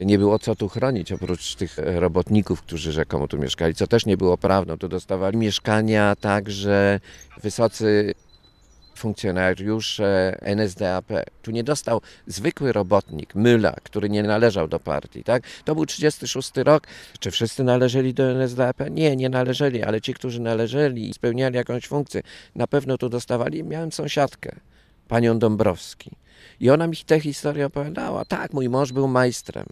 Nie 0.00 0.18
było 0.18 0.38
co 0.38 0.56
tu 0.56 0.68
chronić, 0.68 1.12
oprócz 1.12 1.54
tych 1.54 1.76
robotników, 1.78 2.62
którzy 2.62 2.92
rzekomo 2.92 3.28
tu 3.28 3.38
mieszkali, 3.38 3.74
co 3.74 3.86
też 3.86 4.06
nie 4.06 4.16
było 4.16 4.38
prawdą. 4.38 4.78
Tu 4.78 4.88
dostawali 4.88 5.36
mieszkania 5.36 6.16
także 6.16 7.00
wysocy 7.42 8.14
funkcjonariusze 8.98 10.38
NSDAP. 10.40 11.12
Tu 11.42 11.50
nie 11.50 11.64
dostał 11.64 12.00
zwykły 12.26 12.72
robotnik, 12.72 13.34
Myla, 13.34 13.76
który 13.82 14.08
nie 14.08 14.22
należał 14.22 14.68
do 14.68 14.80
partii. 14.80 15.24
Tak? 15.24 15.42
To 15.64 15.74
był 15.74 15.86
36 15.86 16.50
rok. 16.56 16.86
Czy 17.20 17.30
wszyscy 17.30 17.64
należeli 17.64 18.14
do 18.14 18.30
NSDAP? 18.30 18.90
Nie, 18.90 19.16
nie 19.16 19.28
należeli, 19.28 19.82
ale 19.82 20.00
ci, 20.00 20.14
którzy 20.14 20.40
należeli 20.40 21.10
i 21.10 21.14
spełniali 21.14 21.56
jakąś 21.56 21.86
funkcję, 21.86 22.22
na 22.54 22.66
pewno 22.66 22.98
tu 22.98 23.08
dostawali. 23.08 23.64
Miałem 23.64 23.92
sąsiadkę, 23.92 24.56
panią 25.08 25.38
Dąbrowski. 25.38 26.10
I 26.60 26.70
ona 26.70 26.86
mi 26.86 26.96
tę 26.96 27.20
historię 27.20 27.66
opowiadała. 27.66 28.24
Tak, 28.24 28.52
mój 28.52 28.68
mąż 28.68 28.92
był 28.92 29.08
majstrem 29.08 29.66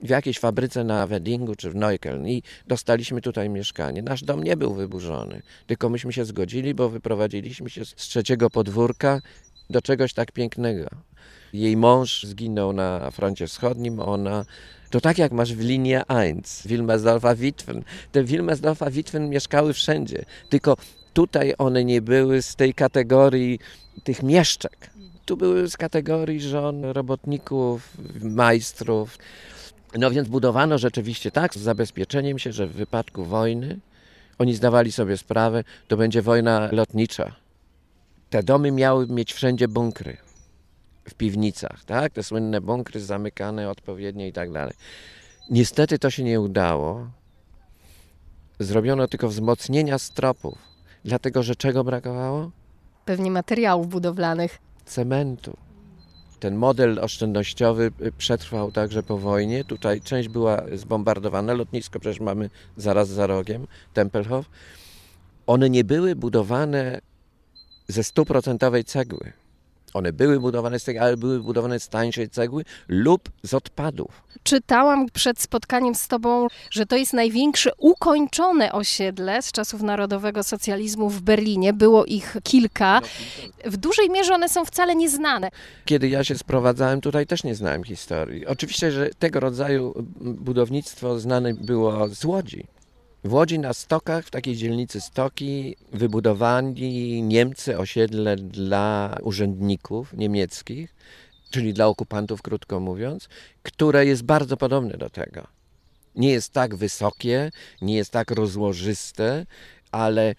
w 0.00 0.08
jakiejś 0.08 0.38
fabryce 0.38 0.84
na 0.84 1.06
Weddingu 1.06 1.54
czy 1.54 1.70
w 1.70 1.74
Neukölln 1.74 2.26
i 2.26 2.42
dostaliśmy 2.66 3.20
tutaj 3.20 3.50
mieszkanie. 3.50 4.02
Nasz 4.02 4.22
dom 4.22 4.44
nie 4.44 4.56
był 4.56 4.74
wyburzony, 4.74 5.42
tylko 5.66 5.88
myśmy 5.88 6.12
się 6.12 6.24
zgodzili, 6.24 6.74
bo 6.74 6.88
wyprowadziliśmy 6.88 7.70
się 7.70 7.84
z 7.84 7.94
trzeciego 7.94 8.50
podwórka 8.50 9.20
do 9.70 9.82
czegoś 9.82 10.12
tak 10.12 10.32
pięknego. 10.32 10.88
Jej 11.52 11.76
mąż 11.76 12.22
zginął 12.24 12.72
na 12.72 13.10
froncie 13.10 13.46
wschodnim, 13.46 14.00
ona 14.00 14.44
to 14.90 15.00
tak 15.00 15.18
jak 15.18 15.32
masz 15.32 15.54
w 15.54 15.60
linii 15.60 15.92
1, 15.92 16.42
Wilmersdorfa 16.64 17.34
Witwen. 17.34 17.84
Te 18.12 18.24
Wilmersdorfa 18.24 18.90
Witwen 18.90 19.28
mieszkały 19.28 19.72
wszędzie, 19.72 20.24
tylko 20.48 20.76
tutaj 21.14 21.54
one 21.58 21.84
nie 21.84 22.02
były 22.02 22.42
z 22.42 22.56
tej 22.56 22.74
kategorii 22.74 23.58
tych 24.04 24.22
mieszczek. 24.22 24.90
Tu 25.24 25.36
były 25.36 25.70
z 25.70 25.76
kategorii 25.76 26.40
żon, 26.40 26.84
robotników, 26.84 27.96
majstrów. 28.22 29.18
No 29.98 30.10
więc 30.10 30.28
budowano 30.28 30.78
rzeczywiście 30.78 31.30
tak, 31.30 31.54
z 31.54 31.58
zabezpieczeniem 31.58 32.38
się, 32.38 32.52
że 32.52 32.66
w 32.66 32.72
wypadku 32.72 33.24
wojny 33.24 33.78
oni 34.38 34.54
zdawali 34.54 34.92
sobie 34.92 35.16
sprawę, 35.16 35.64
to 35.88 35.96
będzie 35.96 36.22
wojna 36.22 36.68
lotnicza. 36.72 37.34
Te 38.30 38.42
domy 38.42 38.70
miały 38.72 39.06
mieć 39.06 39.32
wszędzie 39.32 39.68
bunkry 39.68 40.16
w 41.08 41.14
piwnicach, 41.14 41.84
tak? 41.84 42.12
Te 42.12 42.22
słynne 42.22 42.60
bunkry 42.60 43.00
zamykane 43.00 43.70
odpowiednio 43.70 44.26
i 44.26 44.32
tak 44.32 44.52
dalej. 44.52 44.74
Niestety 45.50 45.98
to 45.98 46.10
się 46.10 46.24
nie 46.24 46.40
udało. 46.40 47.06
Zrobiono 48.58 49.08
tylko 49.08 49.28
wzmocnienia 49.28 49.98
stropów, 49.98 50.73
dlatego 51.04 51.42
że 51.42 51.56
czego 51.56 51.84
brakowało? 51.84 52.50
Pewnie 53.04 53.30
materiałów 53.30 53.88
budowlanych. 53.88 54.58
Cementu. 54.84 55.56
Ten 56.40 56.54
model 56.54 56.98
oszczędnościowy 56.98 57.90
y, 58.00 58.12
przetrwał 58.12 58.72
także 58.72 59.02
po 59.02 59.18
wojnie. 59.18 59.64
Tutaj 59.64 60.00
część 60.00 60.28
była 60.28 60.62
zbombardowana, 60.74 61.52
lotnisko 61.52 62.00
przecież 62.00 62.20
mamy 62.20 62.50
zaraz 62.76 63.08
za 63.08 63.26
rogiem, 63.26 63.66
Tempelhof. 63.94 64.46
One 65.46 65.70
nie 65.70 65.84
były 65.84 66.16
budowane 66.16 67.00
ze 67.88 68.04
stuprocentowej 68.04 68.84
cegły. 68.84 69.32
One 69.94 70.12
były 70.12 70.40
budowane 70.40 70.78
z 70.78 70.84
tego, 70.84 71.00
ale 71.00 71.16
były 71.16 71.40
budowane 71.40 71.80
z 71.80 71.88
tańszej 71.88 72.28
cegły 72.28 72.64
lub 72.88 73.28
z 73.42 73.54
odpadów. 73.54 74.22
Czytałam 74.42 75.06
przed 75.12 75.40
spotkaniem 75.40 75.94
z 75.94 76.08
Tobą, 76.08 76.46
że 76.70 76.86
to 76.86 76.96
jest 76.96 77.12
największe 77.12 77.70
ukończone 77.78 78.72
osiedle 78.72 79.42
z 79.42 79.52
czasów 79.52 79.82
narodowego 79.82 80.42
socjalizmu 80.42 81.10
w 81.10 81.20
Berlinie. 81.20 81.72
Było 81.72 82.04
ich 82.04 82.36
kilka. 82.42 83.00
W 83.64 83.76
dużej 83.76 84.10
mierze 84.10 84.34
one 84.34 84.48
są 84.48 84.64
wcale 84.64 84.96
nieznane. 84.96 85.50
Kiedy 85.84 86.08
ja 86.08 86.24
się 86.24 86.38
sprowadzałem, 86.38 87.00
tutaj 87.00 87.26
też 87.26 87.44
nie 87.44 87.54
znałem 87.54 87.84
historii. 87.84 88.46
Oczywiście, 88.46 88.90
że 88.92 89.10
tego 89.18 89.40
rodzaju 89.40 89.94
budownictwo 90.20 91.18
znane 91.18 91.54
było 91.54 92.08
z 92.08 92.24
Łodzi. 92.24 92.66
W 93.24 93.32
Łodzi 93.32 93.58
na 93.58 93.72
Stokach, 93.72 94.26
w 94.26 94.30
takiej 94.30 94.56
dzielnicy 94.56 95.00
Stoki, 95.00 95.76
wybudowali 95.92 97.22
Niemcy 97.22 97.78
osiedle 97.78 98.36
dla 98.36 99.16
urzędników 99.22 100.12
niemieckich, 100.12 100.94
czyli 101.50 101.74
dla 101.74 101.86
okupantów, 101.86 102.42
krótko 102.42 102.80
mówiąc, 102.80 103.28
które 103.62 104.06
jest 104.06 104.22
bardzo 104.22 104.56
podobne 104.56 104.96
do 104.98 105.10
tego. 105.10 105.46
Nie 106.14 106.30
jest 106.30 106.52
tak 106.52 106.74
wysokie, 106.74 107.50
nie 107.82 107.96
jest 107.96 108.10
tak 108.10 108.30
rozłożyste, 108.30 109.46
ale 109.92 110.34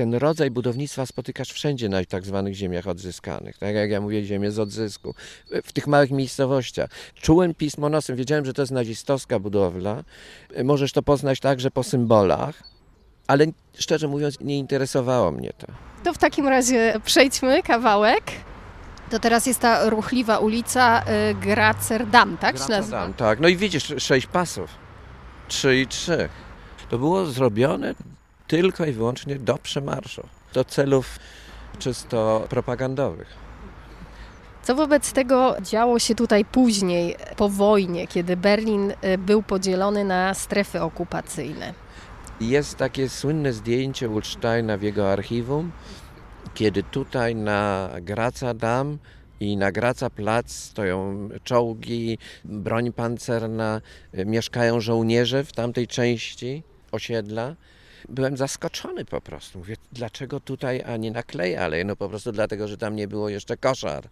ten 0.00 0.14
rodzaj 0.14 0.50
budownictwa 0.50 1.06
spotykasz 1.06 1.52
wszędzie 1.52 1.88
na 1.88 2.04
tak 2.04 2.24
zwanych 2.24 2.54
ziemiach 2.54 2.86
odzyskanych. 2.86 3.58
Tak 3.58 3.74
jak 3.74 3.90
ja 3.90 4.00
mówię, 4.00 4.24
ziemię 4.24 4.50
z 4.50 4.58
odzysku. 4.58 5.14
W 5.64 5.72
tych 5.72 5.86
małych 5.86 6.10
miejscowościach. 6.10 6.90
Czułem 7.14 7.54
pismo 7.54 7.88
nosem, 7.88 8.16
wiedziałem, 8.16 8.44
że 8.44 8.52
to 8.52 8.62
jest 8.62 8.72
nazistowska 8.72 9.38
budowla. 9.38 10.04
Możesz 10.64 10.92
to 10.92 11.02
poznać 11.02 11.40
także 11.40 11.70
po 11.70 11.82
symbolach, 11.82 12.62
ale 13.26 13.46
szczerze 13.78 14.08
mówiąc 14.08 14.40
nie 14.40 14.58
interesowało 14.58 15.32
mnie 15.32 15.52
to. 15.58 15.66
To 16.04 16.12
w 16.12 16.18
takim 16.18 16.48
razie 16.48 16.94
przejdźmy 17.04 17.62
kawałek. 17.62 18.24
To 19.10 19.18
teraz 19.18 19.46
jest 19.46 19.60
ta 19.60 19.90
ruchliwa 19.90 20.38
ulica 20.38 21.02
y, 21.30 21.34
Gracerdam, 21.34 22.36
tak 22.38 22.58
się 22.58 22.68
nazywa? 22.68 23.08
Tak. 23.16 23.40
No 23.40 23.48
i 23.48 23.56
widzisz, 23.56 23.94
sześć 23.98 24.26
pasów. 24.26 24.70
Trzy 25.48 25.80
i 25.80 25.86
trzy. 25.86 26.28
To 26.90 26.98
było 26.98 27.26
zrobione 27.26 27.94
tylko 28.50 28.86
i 28.86 28.92
wyłącznie 28.92 29.36
do 29.36 29.58
przemarszu, 29.58 30.26
do 30.52 30.64
celów 30.64 31.18
czysto 31.78 32.46
propagandowych. 32.48 33.28
Co 34.62 34.74
wobec 34.74 35.12
tego 35.12 35.56
działo 35.62 35.98
się 35.98 36.14
tutaj 36.14 36.44
później, 36.44 37.16
po 37.36 37.48
wojnie, 37.48 38.06
kiedy 38.06 38.36
Berlin 38.36 38.90
y, 38.90 39.18
był 39.18 39.42
podzielony 39.42 40.04
na 40.04 40.34
strefy 40.34 40.82
okupacyjne? 40.82 41.74
Jest 42.40 42.76
takie 42.76 43.08
słynne 43.08 43.52
zdjęcie 43.52 44.08
Ulsteina 44.08 44.76
w 44.76 44.82
jego 44.82 45.12
archiwum, 45.12 45.72
kiedy 46.54 46.82
tutaj 46.82 47.34
na 47.34 47.90
Graca 48.02 48.54
Dam 48.54 48.98
i 49.40 49.56
na 49.56 49.72
Graca 49.72 50.10
Plac 50.10 50.52
stoją 50.52 51.28
czołgi, 51.44 52.18
broń 52.44 52.92
pancerna, 52.92 53.80
mieszkają 54.26 54.80
żołnierze 54.80 55.44
w 55.44 55.52
tamtej 55.52 55.86
części 55.86 56.62
osiedla 56.92 57.56
byłem 58.08 58.36
zaskoczony 58.36 59.04
po 59.04 59.20
prostu. 59.20 59.58
Mówię, 59.58 59.76
dlaczego 59.92 60.40
tutaj, 60.40 60.82
a 60.82 60.96
nie 60.96 61.10
na 61.10 61.22
klej 61.22 61.56
ale 61.56 61.84
No 61.84 61.96
po 61.96 62.08
prostu 62.08 62.32
dlatego, 62.32 62.68
że 62.68 62.76
tam 62.76 62.96
nie 62.96 63.08
było 63.08 63.28
jeszcze 63.28 63.56
koszar. 63.56 64.08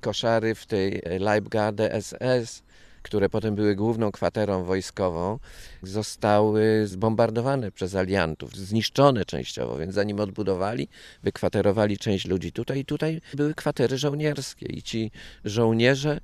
Koszary 0.00 0.54
w 0.54 0.66
tej 0.66 1.02
Leibgarde 1.20 2.02
SS, 2.02 2.62
które 3.02 3.28
potem 3.28 3.54
były 3.54 3.74
główną 3.74 4.12
kwaterą 4.12 4.64
wojskową, 4.64 5.38
zostały 5.82 6.86
zbombardowane 6.86 7.72
przez 7.72 7.94
aliantów, 7.94 8.56
zniszczone 8.56 9.24
częściowo, 9.24 9.78
więc 9.78 9.94
zanim 9.94 10.20
odbudowali, 10.20 10.88
wykwaterowali 11.22 11.98
część 11.98 12.26
ludzi 12.26 12.52
tutaj 12.52 12.78
i 12.78 12.84
tutaj 12.84 13.20
były 13.34 13.54
kwatery 13.54 13.98
żołnierskie 13.98 14.66
i 14.66 14.82
ci 14.82 15.10
żołnierze 15.44 16.20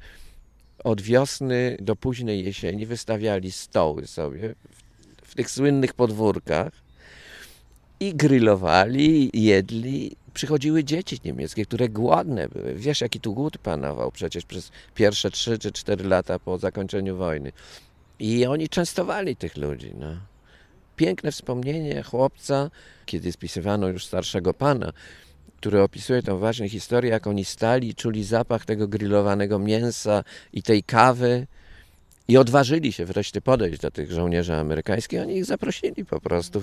od 0.84 1.00
wiosny 1.00 1.76
do 1.80 1.96
późnej 1.96 2.44
jesieni 2.44 2.86
wystawiali 2.86 3.52
stoły 3.52 4.06
sobie 4.06 4.54
w 5.28 5.34
tych 5.34 5.50
słynnych 5.50 5.94
podwórkach 5.94 6.72
i 8.00 8.14
grillowali, 8.14 9.30
jedli. 9.34 10.16
Przychodziły 10.34 10.84
dzieci 10.84 11.20
niemieckie, 11.24 11.66
które 11.66 11.88
głodne 11.88 12.48
były. 12.48 12.74
Wiesz, 12.74 13.00
jaki 13.00 13.20
tu 13.20 13.34
głód 13.34 13.58
panował 13.58 14.12
przecież 14.12 14.44
przez 14.44 14.70
pierwsze 14.94 15.30
trzy 15.30 15.58
czy 15.58 15.72
cztery 15.72 16.04
lata 16.04 16.38
po 16.38 16.58
zakończeniu 16.58 17.16
wojny. 17.16 17.52
I 18.18 18.46
oni 18.46 18.68
częstowali 18.68 19.36
tych 19.36 19.56
ludzi. 19.56 19.92
No. 19.98 20.16
Piękne 20.96 21.32
wspomnienie 21.32 22.02
chłopca, 22.02 22.70
kiedy 23.06 23.32
spisywano 23.32 23.88
już 23.88 24.06
starszego 24.06 24.54
pana, 24.54 24.92
który 25.56 25.82
opisuje 25.82 26.22
tą 26.22 26.38
właśnie 26.38 26.68
historię, 26.68 27.10
jak 27.10 27.26
oni 27.26 27.44
stali, 27.44 27.94
czuli 27.94 28.24
zapach 28.24 28.64
tego 28.64 28.88
grillowanego 28.88 29.58
mięsa 29.58 30.24
i 30.52 30.62
tej 30.62 30.82
kawy 30.82 31.46
i 32.28 32.36
odważyli 32.36 32.92
się 32.92 33.04
wreszcie 33.04 33.40
podejść 33.40 33.80
do 33.80 33.90
tych 33.90 34.12
żołnierzy 34.12 34.54
amerykańskich, 34.54 35.20
oni 35.20 35.36
ich 35.36 35.44
zaprosili 35.44 36.04
po 36.04 36.20
prostu. 36.20 36.62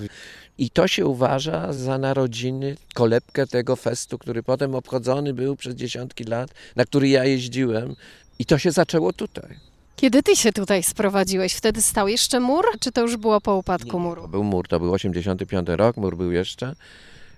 I 0.58 0.70
to 0.70 0.88
się 0.88 1.06
uważa 1.06 1.74
za 1.74 1.98
narodziny, 1.98 2.76
kolebkę 2.94 3.48
tego 3.48 3.76
festu, 3.76 4.18
który 4.18 4.44
potem 4.44 4.76
obchodzony 4.76 5.34
był 5.34 5.56
przez 5.56 5.76
dziesiątki 5.76 6.24
lat, 6.24 6.50
na 6.76 6.86
który 6.86 7.10
ja 7.10 7.26
jeździłem. 7.26 7.96
I 8.40 8.46
to 8.46 8.58
się 8.58 8.72
zaczęło 8.72 9.14
tutaj. 9.14 9.58
Kiedy 9.96 10.24
ty 10.24 10.36
się 10.36 10.54
tutaj 10.54 10.84
sprowadziłeś? 10.84 11.54
Wtedy 11.54 11.82
stał 11.82 12.08
jeszcze 12.08 12.40
mur, 12.40 12.66
czy 12.80 12.92
to 12.92 13.02
już 13.02 13.18
było 13.18 13.42
po 13.42 13.56
upadku 13.56 14.00
muru? 14.00 14.22
To 14.22 14.28
był 14.28 14.44
mur, 14.44 14.68
to 14.68 14.80
był 14.80 14.94
85 14.94 15.68
rok, 15.70 15.98
mur 15.98 16.18
był 16.18 16.32
jeszcze. 16.32 16.76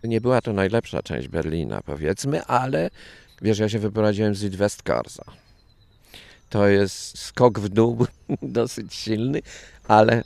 Nie 0.04 0.22
była 0.22 0.42
to 0.42 0.54
najlepsza 0.54 1.04
część 1.04 1.28
Berlina, 1.28 1.82
powiedzmy, 1.86 2.46
ale 2.46 2.90
wiesz, 3.42 3.60
ja 3.60 3.70
się 3.70 3.80
wyprowadziłem 3.80 4.36
z 4.36 4.40
Südwestkarza 4.40 5.47
to 6.50 6.68
jest 6.68 7.20
skok 7.20 7.60
w 7.60 7.70
dół 7.70 8.06
dosyć 8.42 8.94
silny, 8.94 9.42
ale 9.88 10.24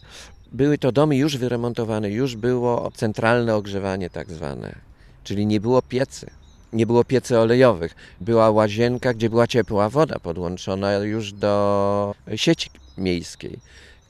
były 0.51 0.77
to 0.77 0.91
domy 0.91 1.17
już 1.17 1.37
wyremontowane, 1.37 2.09
już 2.09 2.35
było 2.35 2.91
centralne 2.95 3.55
ogrzewanie 3.55 4.09
tak 4.09 4.31
zwane, 4.31 4.75
czyli 5.23 5.45
nie 5.45 5.59
było 5.59 5.81
piecy. 5.81 6.29
Nie 6.73 6.85
było 6.85 7.03
piecy 7.03 7.39
olejowych. 7.39 7.95
Była 8.21 8.51
łazienka, 8.51 9.13
gdzie 9.13 9.29
była 9.29 9.47
ciepła 9.47 9.89
woda 9.89 10.19
podłączona 10.19 10.93
już 10.93 11.33
do 11.33 12.15
sieci 12.35 12.69
miejskiej. 12.97 13.59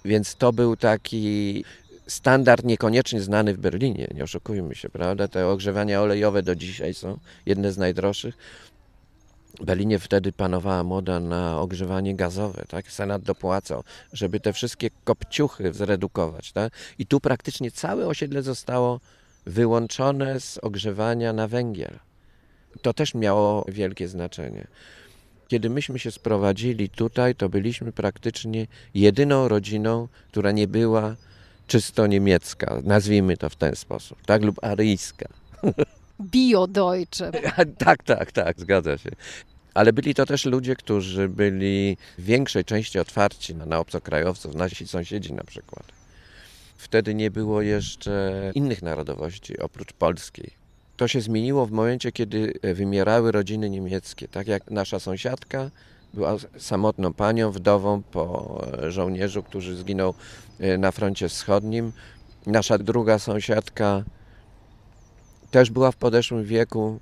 Więc 0.06 0.36
to 0.36 0.54
był 0.54 0.76
taki 0.78 1.63
standard 2.08 2.65
niekoniecznie 2.65 3.21
znany 3.21 3.54
w 3.54 3.58
Berlinie, 3.58 4.08
nie 4.15 4.24
oszukujmy 4.24 4.76
się, 4.76 4.89
prawda? 4.89 5.28
Te 5.28 5.47
ogrzewania 5.47 6.02
olejowe 6.02 6.43
do 6.43 6.56
dzisiaj 6.56 6.93
są 6.93 7.19
jedne 7.45 7.71
z 7.71 7.78
najdroższych. 7.78 8.38
Berlinie 9.60 10.00
wtedy 10.00 10.32
panowała 10.32 10.84
moda 10.84 11.20
na 11.20 11.60
ogrzewanie 11.60 12.16
gazowe, 12.16 12.64
tak? 12.68 12.92
Senat 12.92 13.22
dopłacał, 13.22 13.84
żeby 14.14 14.40
te 14.40 14.54
wszystkie 14.54 14.90
kopciuchy 15.04 15.74
zredukować, 15.74 16.52
tak? 16.52 16.74
I 17.00 17.06
tu 17.06 17.20
praktycznie 17.20 17.72
całe 17.72 18.08
osiedle 18.08 18.44
zostało 18.44 19.00
wyłączone 19.46 20.40
z 20.40 20.58
ogrzewania 20.58 21.34
na 21.34 21.48
węgiel. 21.48 22.00
To 22.82 22.94
też 22.94 23.14
miało 23.14 23.66
wielkie 23.68 24.08
znaczenie. 24.08 24.68
Kiedy 25.48 25.70
myśmy 25.70 26.00
się 26.00 26.12
sprowadzili 26.12 26.90
tutaj, 26.90 27.36
to 27.36 27.50
byliśmy 27.50 27.92
praktycznie 27.92 28.68
jedyną 28.94 29.48
rodziną, 29.48 30.08
która 30.32 30.52
nie 30.52 30.68
była 30.68 31.16
czysto 31.68 32.08
niemiecka, 32.08 32.82
nazwijmy 32.84 33.38
to 33.38 33.50
w 33.50 33.56
ten 33.56 33.76
sposób, 33.76 34.26
tak? 34.26 34.44
Lub 34.44 34.64
aryjska. 34.64 35.28
Bio-Deutsche. 36.21 37.31
tak, 37.86 38.03
tak, 38.03 38.31
tak, 38.31 38.60
zgadza 38.60 38.97
się. 38.97 39.10
Ale 39.73 39.93
byli 39.93 40.13
to 40.15 40.25
też 40.25 40.45
ludzie, 40.45 40.75
którzy 40.75 41.29
byli 41.29 41.97
w 42.17 42.23
większej 42.23 42.65
części 42.65 42.99
otwarci 42.99 43.55
na, 43.55 43.65
na 43.65 43.79
obcokrajowców, 43.79 44.55
nasi 44.55 44.88
sąsiedzi 44.88 45.34
na 45.34 45.43
przykład. 45.43 45.84
Wtedy 46.77 47.15
nie 47.15 47.31
było 47.31 47.62
jeszcze 47.62 48.51
innych 48.55 48.81
narodowości 48.81 49.60
oprócz 49.60 49.93
polskiej. 49.93 50.51
To 50.97 51.07
się 51.07 51.21
zmieniło 51.21 51.65
w 51.65 51.71
momencie, 51.71 52.12
kiedy 52.12 52.53
wymierały 52.63 53.31
rodziny 53.31 53.69
niemieckie. 53.69 54.27
Tak 54.27 54.47
jak 54.47 54.71
nasza 54.71 54.99
sąsiadka 54.99 55.71
była 56.13 56.36
samotną 56.57 57.13
panią, 57.13 57.51
wdową 57.51 58.01
po 58.01 58.62
żołnierzu, 58.88 59.43
który 59.43 59.75
zginął 59.75 60.13
e, 60.60 60.77
na 60.77 60.91
froncie 60.91 61.29
wschodnim. 61.29 61.91
Nasza 62.45 62.77
druga 62.77 63.19
sąsiadka 63.19 64.03
też 65.52 65.70
była 65.70 65.92
w 65.92 65.96
podeszłym 65.96 66.44
wieku. 66.44 67.00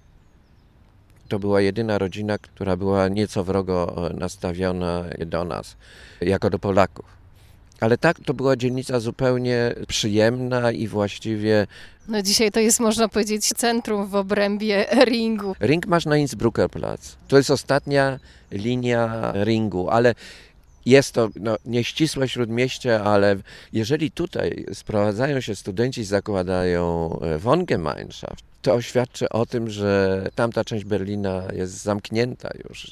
To 1.27 1.39
była 1.39 1.61
jedyna 1.61 1.97
rodzina, 1.97 2.37
która 2.37 2.77
była 2.77 3.07
nieco 3.07 3.43
wrogo 3.43 4.07
e, 4.09 4.13
nastawiona 4.13 5.05
do 5.25 5.43
nas, 5.43 5.75
jako 6.21 6.49
do 6.49 6.59
Polaków. 6.59 7.05
Ale 7.79 7.97
tak, 7.97 8.17
to 8.25 8.33
była 8.33 8.55
dzielnica 8.55 8.99
zupełnie 8.99 9.75
przyjemna 9.87 10.71
i 10.71 10.87
właściwie. 10.87 11.67
No 12.07 12.21
dzisiaj 12.21 12.51
to 12.51 12.59
jest, 12.59 12.79
można 12.79 13.09
powiedzieć, 13.09 13.47
centrum 13.47 14.07
w 14.07 14.15
obrębie 14.15 14.85
ringu. 15.05 15.55
Ring 15.59 15.87
masz 15.87 16.05
na 16.05 16.17
Innsbrucker 16.17 16.69
Platz. 16.69 17.15
To 17.27 17.37
jest 17.37 17.51
ostatnia 17.51 18.19
linia 18.51 19.33
ringu, 19.43 19.89
ale 19.89 20.15
jest 20.89 21.13
to 21.13 21.29
no, 21.39 21.57
nieścisłe 21.65 22.29
śródmieście, 22.29 23.01
ale 23.01 23.35
jeżeli 23.73 24.11
tutaj 24.11 24.65
sprowadzają 24.73 25.41
się 25.41 25.55
studenci, 25.55 26.03
zakładają 26.03 27.19
e, 27.21 27.37
Wohngemeinschaft, 27.37 28.45
to 28.61 28.81
świadczy 28.81 29.29
o 29.29 29.45
tym, 29.45 29.69
że 29.69 30.23
tamta 30.35 30.63
część 30.63 30.85
Berlina 30.85 31.43
jest 31.53 31.83
zamknięta 31.83 32.49
już, 32.69 32.91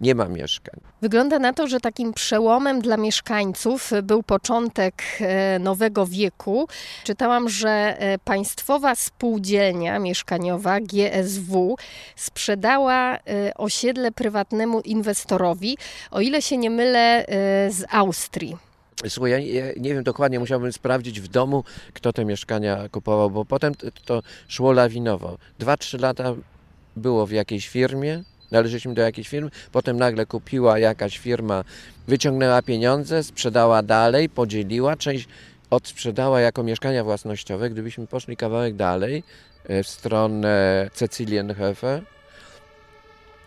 nie 0.00 0.14
ma 0.14 0.28
mieszkań. 0.28 0.80
Wygląda 1.02 1.38
na 1.38 1.52
to, 1.52 1.68
że 1.68 1.80
takim 1.80 2.12
przełomem 2.12 2.80
dla 2.80 2.96
mieszkańców 2.96 3.90
był 4.02 4.22
początek 4.22 5.02
e, 5.20 5.58
nowego 5.58 6.06
wieku. 6.06 6.68
Czytałam, 7.04 7.48
że 7.48 7.96
e, 7.98 8.18
państwowa 8.18 8.94
spółdzielnia 8.94 9.98
mieszkaniowa 9.98 10.80
GSW 10.80 11.76
sprzedała 12.16 13.16
e, 13.16 13.20
osiedle 13.54 14.12
prywatnemu 14.12 14.80
inwestorowi, 14.80 15.78
o 16.10 16.20
ile 16.20 16.42
się 16.42 16.56
nie 16.56 16.70
mylę, 16.70 17.24
z 17.68 17.84
Austrii. 17.90 18.67
Słuchaj, 19.06 19.52
ja 19.52 19.64
nie 19.76 19.94
wiem 19.94 20.04
dokładnie, 20.04 20.40
musiałbym 20.40 20.72
sprawdzić 20.72 21.20
w 21.20 21.28
domu, 21.28 21.64
kto 21.94 22.12
te 22.12 22.24
mieszkania 22.24 22.88
kupował, 22.88 23.30
bo 23.30 23.44
potem 23.44 23.74
to 24.04 24.22
szło 24.48 24.72
lawinowo. 24.72 25.38
Dwa, 25.58 25.76
trzy 25.76 25.98
lata 25.98 26.34
było 26.96 27.26
w 27.26 27.30
jakiejś 27.30 27.68
firmie, 27.68 28.22
należeliśmy 28.50 28.94
do 28.94 29.02
jakiejś 29.02 29.28
firmy, 29.28 29.50
potem 29.72 29.96
nagle 29.96 30.26
kupiła 30.26 30.78
jakaś 30.78 31.18
firma, 31.18 31.64
wyciągnęła 32.08 32.62
pieniądze, 32.62 33.22
sprzedała 33.22 33.82
dalej, 33.82 34.28
podzieliła, 34.28 34.96
część 34.96 35.28
odsprzedała 35.70 36.40
jako 36.40 36.62
mieszkania 36.62 37.04
własnościowe. 37.04 37.70
Gdybyśmy 37.70 38.06
poszli 38.06 38.36
kawałek 38.36 38.76
dalej, 38.76 39.22
e, 39.64 39.82
w 39.82 39.88
stronę 39.88 40.90
Cecilienhöfe, 40.94 42.02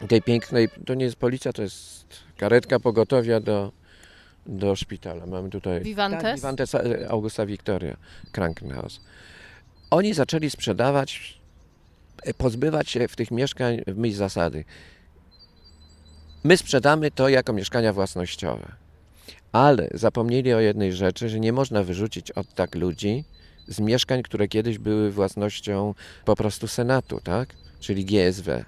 tej 0.08 0.22
pięknej, 0.22 0.70
to 0.86 0.94
nie 0.94 1.06
jest 1.06 1.16
policja, 1.16 1.54
to 1.54 1.62
jest 1.62 2.06
karetka 2.38 2.80
pogotowia 2.80 3.40
do 3.40 3.72
do 4.46 4.76
szpitala. 4.76 5.26
Mamy 5.26 5.50
tutaj 5.50 5.82
Vivantes, 5.82 6.22
tak, 6.22 6.36
Vivantes 6.36 6.76
Augusta 7.10 7.46
Victoria 7.46 7.98
Krankenhaus. 8.32 9.02
Oni 9.92 10.14
zaczęli 10.14 10.50
sprzedawać, 10.50 11.40
e, 12.24 12.34
pozbywać 12.34 12.90
się 12.90 13.08
w 13.08 13.16
tych 13.16 13.32
mieszkań 13.32 13.82
w 13.88 13.98
myśl 13.98 14.16
zasady. 14.18 14.64
My 16.44 16.58
sprzedamy 16.58 17.12
to 17.12 17.30
jako 17.30 17.54
mieszkania 17.54 17.94
własnościowe. 17.94 18.72
Ale 19.52 19.88
zapomnieli 19.94 20.54
o 20.54 20.60
jednej 20.60 20.94
rzeczy, 20.94 21.30
że 21.30 21.40
nie 21.40 21.54
można 21.54 21.84
wyrzucić 21.84 22.32
od 22.32 22.54
tak 22.54 22.76
ludzi 22.76 23.24
z 23.68 23.80
mieszkań, 23.80 24.24
które 24.24 24.48
kiedyś 24.48 24.78
były 24.78 25.12
własnością 25.12 25.94
po 26.26 26.36
prostu 26.36 26.68
Senatu, 26.68 27.20
tak? 27.24 27.50
Czyli 27.80 28.06
GSW. 28.06 28.64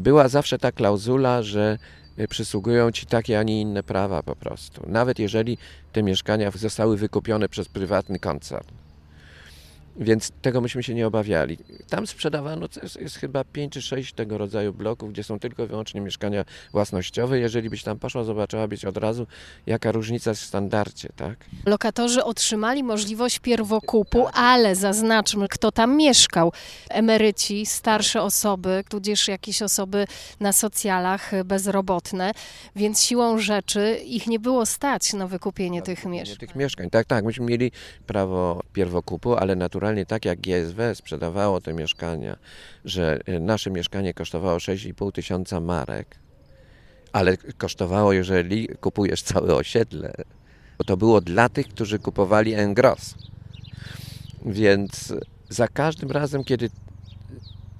Była 0.00 0.28
zawsze 0.28 0.58
ta 0.58 0.72
klauzula, 0.72 1.42
że 1.42 1.78
przysługują 2.28 2.90
ci 2.90 3.06
takie, 3.06 3.38
a 3.38 3.42
nie 3.42 3.60
inne 3.60 3.82
prawa 3.82 4.22
po 4.22 4.36
prostu. 4.36 4.82
Nawet 4.86 5.18
jeżeli 5.18 5.58
te 5.92 6.02
mieszkania 6.02 6.50
zostały 6.50 6.96
wykupione 6.96 7.48
przez 7.48 7.68
prywatny 7.68 8.18
koncern. 8.18 8.75
Więc 10.00 10.32
tego 10.42 10.60
myśmy 10.60 10.82
się 10.82 10.94
nie 10.94 11.06
obawiali. 11.06 11.58
Tam 11.88 12.06
sprzedawano, 12.06 12.66
jest, 12.82 13.00
jest, 13.00 13.16
chyba 13.16 13.44
5 13.44 13.72
czy 13.72 13.82
6 13.82 14.12
tego 14.12 14.38
rodzaju 14.38 14.72
bloków, 14.72 15.12
gdzie 15.12 15.24
są 15.24 15.38
tylko 15.38 15.64
i 15.64 15.66
wyłącznie 15.66 16.00
mieszkania 16.00 16.44
własnościowe. 16.72 17.38
Jeżeli 17.38 17.70
byś 17.70 17.82
tam 17.82 17.98
poszła, 17.98 18.24
zobaczyłabyś 18.24 18.84
od 18.84 18.96
razu, 18.96 19.26
jaka 19.66 19.92
różnica 19.92 20.30
jest 20.30 20.42
w 20.42 20.46
standardzie, 20.46 21.08
tak? 21.16 21.36
Lokatorzy 21.66 22.24
otrzymali 22.24 22.82
możliwość 22.82 23.38
pierwokupu, 23.38 24.26
ale 24.32 24.74
zaznaczmy, 24.74 25.48
kto 25.48 25.72
tam 25.72 25.96
mieszkał. 25.96 26.52
Emeryci, 26.90 27.66
starsze 27.66 28.22
osoby, 28.22 28.84
tudzież 28.88 29.28
jakieś 29.28 29.62
osoby 29.62 30.06
na 30.40 30.52
socjalach 30.52 31.30
bezrobotne, 31.44 32.32
więc 32.76 33.02
siłą 33.02 33.38
rzeczy 33.38 34.00
ich 34.04 34.26
nie 34.26 34.38
było 34.38 34.66
stać 34.66 35.12
na 35.12 35.26
wykupienie 35.26 35.82
tych 35.82 36.04
mieszkań. 36.04 36.38
Tych 36.38 36.56
mieszkań, 36.56 36.90
tak, 36.90 37.06
tak. 37.06 37.24
Myśmy 37.24 37.46
mieli 37.46 37.72
prawo 38.06 38.62
pierwokupu, 38.72 39.34
ale 39.34 39.56
naturalnie 39.56 39.85
tak 40.06 40.24
jak 40.24 40.40
GSW 40.40 40.94
sprzedawało 40.94 41.60
te 41.60 41.74
mieszkania, 41.74 42.36
że 42.84 43.18
e, 43.26 43.40
nasze 43.40 43.70
mieszkanie 43.70 44.14
kosztowało 44.14 44.58
6,5 44.58 45.12
tysiąca 45.12 45.60
marek, 45.60 46.16
ale 47.12 47.36
kosztowało, 47.36 48.12
jeżeli 48.12 48.68
kupujesz 48.68 49.22
całe 49.22 49.54
osiedle, 49.54 50.12
bo 50.78 50.84
to 50.84 50.96
było 50.96 51.20
dla 51.20 51.48
tych, 51.48 51.68
którzy 51.68 51.98
kupowali 51.98 52.54
engros. 52.54 53.14
Więc 54.46 55.14
za 55.48 55.68
każdym 55.68 56.10
razem, 56.10 56.44
kiedy 56.44 56.70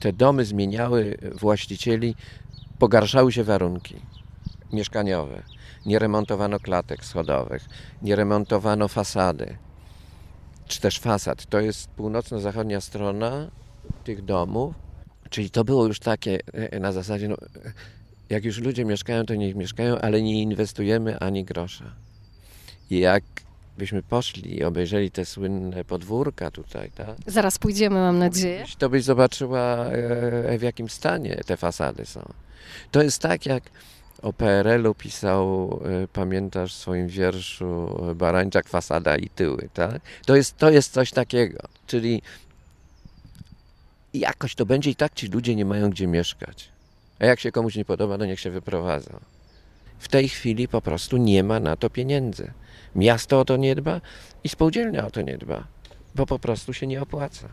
te 0.00 0.12
domy 0.12 0.44
zmieniały 0.44 1.18
właścicieli, 1.40 2.14
pogarszały 2.78 3.32
się 3.32 3.44
warunki 3.44 3.94
mieszkaniowe. 4.72 5.42
Nie 5.86 5.98
remontowano 5.98 6.60
klatek 6.60 7.04
schodowych, 7.04 7.64
nie 8.02 8.16
remontowano 8.16 8.88
fasady 8.88 9.56
czy 10.66 10.80
też 10.80 10.98
fasad. 10.98 11.46
To 11.46 11.60
jest 11.60 11.88
północno-zachodnia 11.88 12.80
strona 12.80 13.50
tych 14.04 14.24
domów. 14.24 14.74
Czyli 15.30 15.50
to 15.50 15.64
było 15.64 15.86
już 15.86 15.98
takie 15.98 16.38
e, 16.52 16.80
na 16.80 16.92
zasadzie, 16.92 17.28
no, 17.28 17.36
jak 18.30 18.44
już 18.44 18.58
ludzie 18.58 18.84
mieszkają, 18.84 19.26
to 19.26 19.34
niech 19.34 19.54
mieszkają, 19.54 19.98
ale 19.98 20.22
nie 20.22 20.42
inwestujemy 20.42 21.18
ani 21.18 21.44
grosza. 21.44 21.84
I 22.90 22.98
jak 22.98 23.24
byśmy 23.78 24.02
poszli 24.02 24.58
i 24.58 24.64
obejrzeli 24.64 25.10
te 25.10 25.24
słynne 25.24 25.84
podwórka 25.84 26.50
tutaj, 26.50 26.90
tak? 26.90 27.16
Zaraz 27.26 27.58
pójdziemy, 27.58 27.96
mam 27.96 28.18
nadzieję. 28.18 28.64
To 28.78 28.88
byś 28.88 29.04
zobaczyła, 29.04 29.86
e, 29.86 30.58
w 30.58 30.62
jakim 30.62 30.88
stanie 30.88 31.40
te 31.46 31.56
fasady 31.56 32.06
są. 32.06 32.32
To 32.90 33.02
jest 33.02 33.22
tak, 33.22 33.46
jak 33.46 33.62
o 34.22 34.32
PRL-u 34.32 34.94
pisał, 34.94 35.70
e, 35.84 36.08
pamiętasz 36.08 36.74
w 36.74 36.78
swoim 36.78 37.08
wierszu 37.08 38.00
e, 38.10 38.14
Barańczak, 38.14 38.68
fasada 38.68 39.16
i 39.16 39.28
tyły, 39.28 39.68
tak? 39.74 40.02
To 40.26 40.36
jest, 40.36 40.56
to 40.56 40.70
jest 40.70 40.92
coś 40.92 41.10
takiego, 41.10 41.58
czyli 41.86 42.22
jakoś 44.14 44.54
to 44.54 44.66
będzie 44.66 44.90
i 44.90 44.94
tak 44.94 45.14
ci 45.14 45.28
ludzie 45.28 45.54
nie 45.54 45.64
mają 45.64 45.90
gdzie 45.90 46.06
mieszkać. 46.06 46.68
A 47.18 47.26
jak 47.26 47.40
się 47.40 47.52
komuś 47.52 47.76
nie 47.76 47.84
podoba, 47.84 48.18
to 48.18 48.26
niech 48.26 48.40
się 48.40 48.50
wyprowadzą. 48.50 49.20
W 49.98 50.08
tej 50.08 50.28
chwili 50.28 50.68
po 50.68 50.80
prostu 50.80 51.16
nie 51.16 51.44
ma 51.44 51.60
na 51.60 51.76
to 51.76 51.90
pieniędzy. 51.90 52.52
Miasto 52.94 53.40
o 53.40 53.44
to 53.44 53.56
nie 53.56 53.74
dba 53.74 54.00
i 54.44 54.48
spółdzielnia 54.48 55.06
o 55.06 55.10
to 55.10 55.22
nie 55.22 55.38
dba, 55.38 55.64
bo 56.14 56.26
po 56.26 56.38
prostu 56.38 56.72
się 56.72 56.86
nie 56.86 57.02
opłaca. 57.02 57.48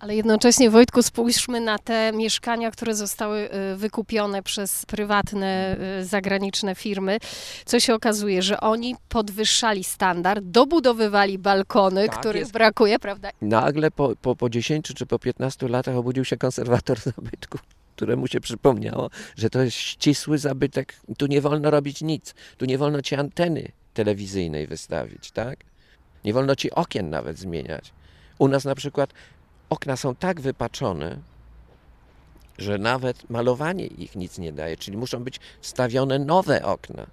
Ale 0.00 0.16
jednocześnie, 0.16 0.70
Wojtku, 0.70 1.02
spójrzmy 1.02 1.60
na 1.60 1.78
te 1.78 2.12
mieszkania, 2.12 2.70
które 2.70 2.94
zostały 2.94 3.50
y, 3.72 3.76
wykupione 3.76 4.42
przez 4.42 4.86
prywatne, 4.86 5.76
y, 6.00 6.04
zagraniczne 6.04 6.74
firmy. 6.74 7.18
Co 7.64 7.80
się 7.80 7.94
okazuje, 7.94 8.42
że 8.42 8.60
oni 8.60 8.96
podwyższali 9.08 9.84
standard, 9.84 10.44
dobudowywali 10.44 11.38
balkony, 11.38 12.08
tak 12.08 12.20
których 12.20 12.40
jest. 12.40 12.52
brakuje, 12.52 12.98
prawda? 12.98 13.30
Nagle 13.42 13.90
po, 13.90 14.16
po, 14.22 14.36
po 14.36 14.50
10 14.50 14.92
czy 14.94 15.06
po 15.06 15.18
15 15.18 15.68
latach 15.68 15.96
obudził 15.96 16.24
się 16.24 16.36
konserwator 16.36 16.98
zabytku 17.16 17.58
któremu 17.96 18.26
się 18.26 18.40
przypomniało, 18.40 19.10
że 19.36 19.50
to 19.50 19.62
jest 19.62 19.76
ścisły 19.76 20.38
zabytek, 20.38 20.94
tu 21.16 21.26
nie 21.26 21.40
wolno 21.40 21.70
robić 21.70 22.02
nic, 22.02 22.34
tu 22.56 22.64
nie 22.64 22.78
wolno 22.78 23.02
ci 23.02 23.14
anteny 23.14 23.68
telewizyjnej 23.94 24.66
wystawić, 24.66 25.30
tak? 25.30 25.58
Nie 26.24 26.32
wolno 26.32 26.56
ci 26.56 26.70
okien 26.70 27.10
nawet 27.10 27.38
zmieniać. 27.38 27.92
U 28.38 28.48
nas 28.48 28.64
na 28.64 28.74
przykład 28.74 29.12
okna 29.70 29.96
są 29.96 30.14
tak 30.14 30.40
wypaczone, 30.40 31.18
że 32.58 32.78
nawet 32.78 33.30
malowanie 33.30 33.86
ich 33.86 34.16
nic 34.16 34.38
nie 34.38 34.52
daje, 34.52 34.76
czyli 34.76 34.96
muszą 34.96 35.24
być 35.24 35.40
wstawione 35.60 36.18
nowe 36.18 36.64
okna. 36.64 37.06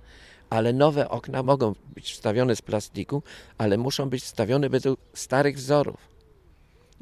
Ale 0.50 0.74
nowe 0.74 1.10
okna 1.10 1.44
mogą 1.44 1.74
być 1.96 2.14
wstawione 2.14 2.56
z 2.56 2.62
plastiku, 2.62 3.24
ale 3.58 3.78
muszą 3.78 4.10
być 4.10 4.24
wstawione 4.24 4.70
według 4.70 5.00
starych 5.14 5.56
wzorów. 5.56 6.16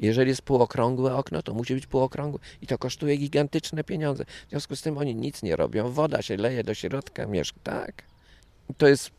Jeżeli 0.00 0.28
jest 0.28 0.42
półokrągłe 0.42 1.16
okno, 1.16 1.42
to 1.42 1.54
musi 1.54 1.74
być 1.74 1.86
półokrągłe 1.86 2.40
i 2.62 2.66
to 2.66 2.78
kosztuje 2.78 3.16
gigantyczne 3.16 3.84
pieniądze. 3.84 4.24
W 4.46 4.50
związku 4.50 4.76
z 4.76 4.82
tym 4.82 4.98
oni 4.98 5.14
nic 5.14 5.42
nie 5.42 5.56
robią. 5.56 5.90
Woda 5.90 6.22
się 6.22 6.36
leje 6.36 6.64
do 6.64 6.74
środka 6.74 7.26
mieszka. 7.26 7.60
Tak. 7.62 8.02
To 8.78 8.86
jest 8.86 9.10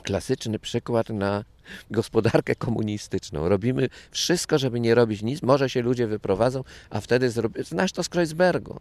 klasyczny 0.00 0.58
przykład 0.58 1.08
na 1.08 1.44
gospodarkę 1.90 2.54
komunistyczną. 2.54 3.48
Robimy 3.48 3.88
wszystko, 4.10 4.58
żeby 4.58 4.80
nie 4.80 4.94
robić 4.94 5.22
nic. 5.22 5.42
Może 5.42 5.70
się 5.70 5.82
ludzie 5.82 6.06
wyprowadzą, 6.06 6.64
a 6.90 7.00
wtedy 7.00 7.30
zrobią. 7.30 7.62
Znasz 7.64 7.92
to 7.92 8.02
z 8.02 8.08
Kreuzbergu. 8.08 8.80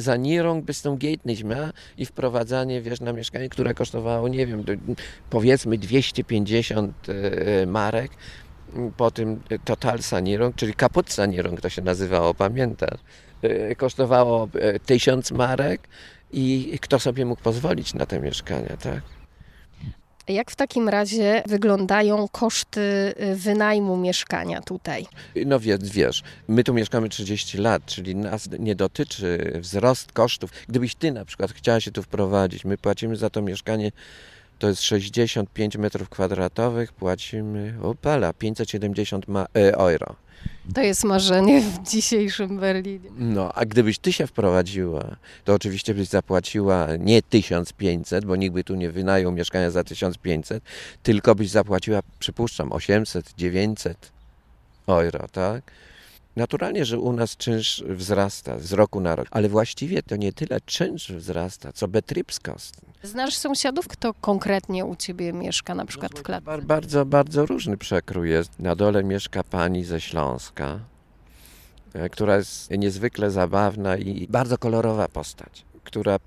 Sanierung 0.00 0.64
bis 0.64 0.82
zum 0.82 0.96
geht 0.96 1.24
nicht 1.24 1.44
mehr 1.44 1.72
i 1.98 2.06
wprowadzanie, 2.06 2.82
wiesz, 2.82 3.00
na 3.00 3.12
mieszkanie, 3.12 3.48
które 3.48 3.74
kosztowało, 3.74 4.28
nie 4.28 4.46
wiem, 4.46 4.64
powiedzmy 5.30 5.78
250 5.78 7.08
e, 7.08 7.66
marek, 7.66 8.10
po 8.96 9.10
tym 9.10 9.40
Total 9.64 10.02
Sanierung, 10.02 10.56
czyli 10.56 10.74
Kaput 10.74 11.12
Sanierung 11.12 11.60
to 11.60 11.68
się 11.68 11.82
nazywało, 11.82 12.34
pamiętasz? 12.34 13.00
E, 13.42 13.74
kosztowało 13.74 14.48
1000 14.86 15.32
marek 15.32 15.88
i 16.32 16.78
kto 16.82 16.98
sobie 16.98 17.24
mógł 17.24 17.42
pozwolić 17.42 17.94
na 17.94 18.06
te 18.06 18.20
mieszkania, 18.20 18.76
tak? 18.76 19.02
Jak 20.28 20.50
w 20.50 20.56
takim 20.56 20.88
razie 20.88 21.42
wyglądają 21.46 22.28
koszty 22.28 22.80
y, 22.80 23.36
wynajmu 23.36 23.96
mieszkania 23.96 24.60
tutaj? 24.60 25.06
No 25.46 25.60
więc 25.60 25.90
wiesz, 25.90 26.22
my 26.48 26.64
tu 26.64 26.74
mieszkamy 26.74 27.08
30 27.08 27.58
lat, 27.58 27.86
czyli 27.86 28.16
nas 28.16 28.48
nie 28.58 28.74
dotyczy 28.74 29.52
wzrost 29.60 30.12
kosztów. 30.12 30.50
Gdybyś 30.68 30.94
ty 30.94 31.12
na 31.12 31.24
przykład 31.24 31.52
chciała 31.52 31.80
się 31.80 31.90
tu 31.90 32.02
wprowadzić, 32.02 32.64
my 32.64 32.78
płacimy 32.78 33.16
za 33.16 33.30
to 33.30 33.42
mieszkanie 33.42 33.92
to 34.58 34.68
jest 34.68 34.82
65 34.82 35.76
metrów 35.76 36.08
kwadratowych, 36.08 36.92
płacimy, 36.92 37.74
opala, 37.82 38.32
570 38.32 39.28
ma, 39.28 39.46
e, 39.56 39.76
euro. 39.76 40.16
To 40.74 40.80
jest 40.80 41.04
marzenie 41.04 41.60
w 41.60 41.82
dzisiejszym 41.82 42.60
Berlinie. 42.60 43.10
No, 43.18 43.52
a 43.54 43.64
gdybyś 43.64 43.98
ty 43.98 44.12
się 44.12 44.26
wprowadziła, 44.26 45.16
to 45.44 45.54
oczywiście 45.54 45.94
byś 45.94 46.08
zapłaciła 46.08 46.88
nie 46.98 47.22
1500, 47.22 48.24
bo 48.24 48.36
nikt 48.36 48.54
by 48.54 48.64
tu 48.64 48.74
nie 48.74 48.90
wynajął 48.90 49.32
mieszkania 49.32 49.70
za 49.70 49.84
1500, 49.84 50.64
tylko 51.02 51.34
byś 51.34 51.50
zapłaciła, 51.50 52.00
przypuszczam, 52.18 52.72
800, 52.72 53.34
900 53.36 54.12
euro, 54.88 55.28
tak? 55.32 55.62
Naturalnie, 56.36 56.84
że 56.84 56.98
u 56.98 57.12
nas 57.12 57.36
czynsz 57.36 57.82
wzrasta 57.88 58.58
z 58.58 58.72
roku 58.72 59.00
na 59.00 59.16
rok, 59.16 59.28
ale 59.30 59.48
właściwie 59.48 60.02
to 60.02 60.16
nie 60.16 60.32
tyle 60.32 60.60
czynsz 60.60 61.12
wzrasta, 61.12 61.72
co 61.72 61.88
betriebskost. 61.88 62.80
Znasz 63.02 63.34
sąsiadów, 63.36 63.88
kto 63.88 64.14
konkretnie 64.14 64.84
u 64.84 64.96
ciebie 64.96 65.32
mieszka, 65.32 65.74
na 65.74 65.86
przykład 65.86 66.18
w 66.18 66.22
klatce? 66.22 66.44
Bar- 66.44 66.62
Bardzo, 66.64 67.06
bardzo 67.06 67.46
różny 67.46 67.76
przekrój 67.76 68.30
jest. 68.30 68.58
Na 68.58 68.74
dole 68.76 69.04
mieszka 69.04 69.44
pani 69.44 69.84
ze 69.84 70.00
Śląska, 70.00 70.78
e, 71.94 72.08
która 72.08 72.36
jest 72.36 72.70
niezwykle 72.70 73.30
zabawna 73.30 73.96
i 73.96 74.26
bardzo 74.30 74.58
kolorowa 74.58 75.08
postać, 75.08 75.64
która 75.84 76.18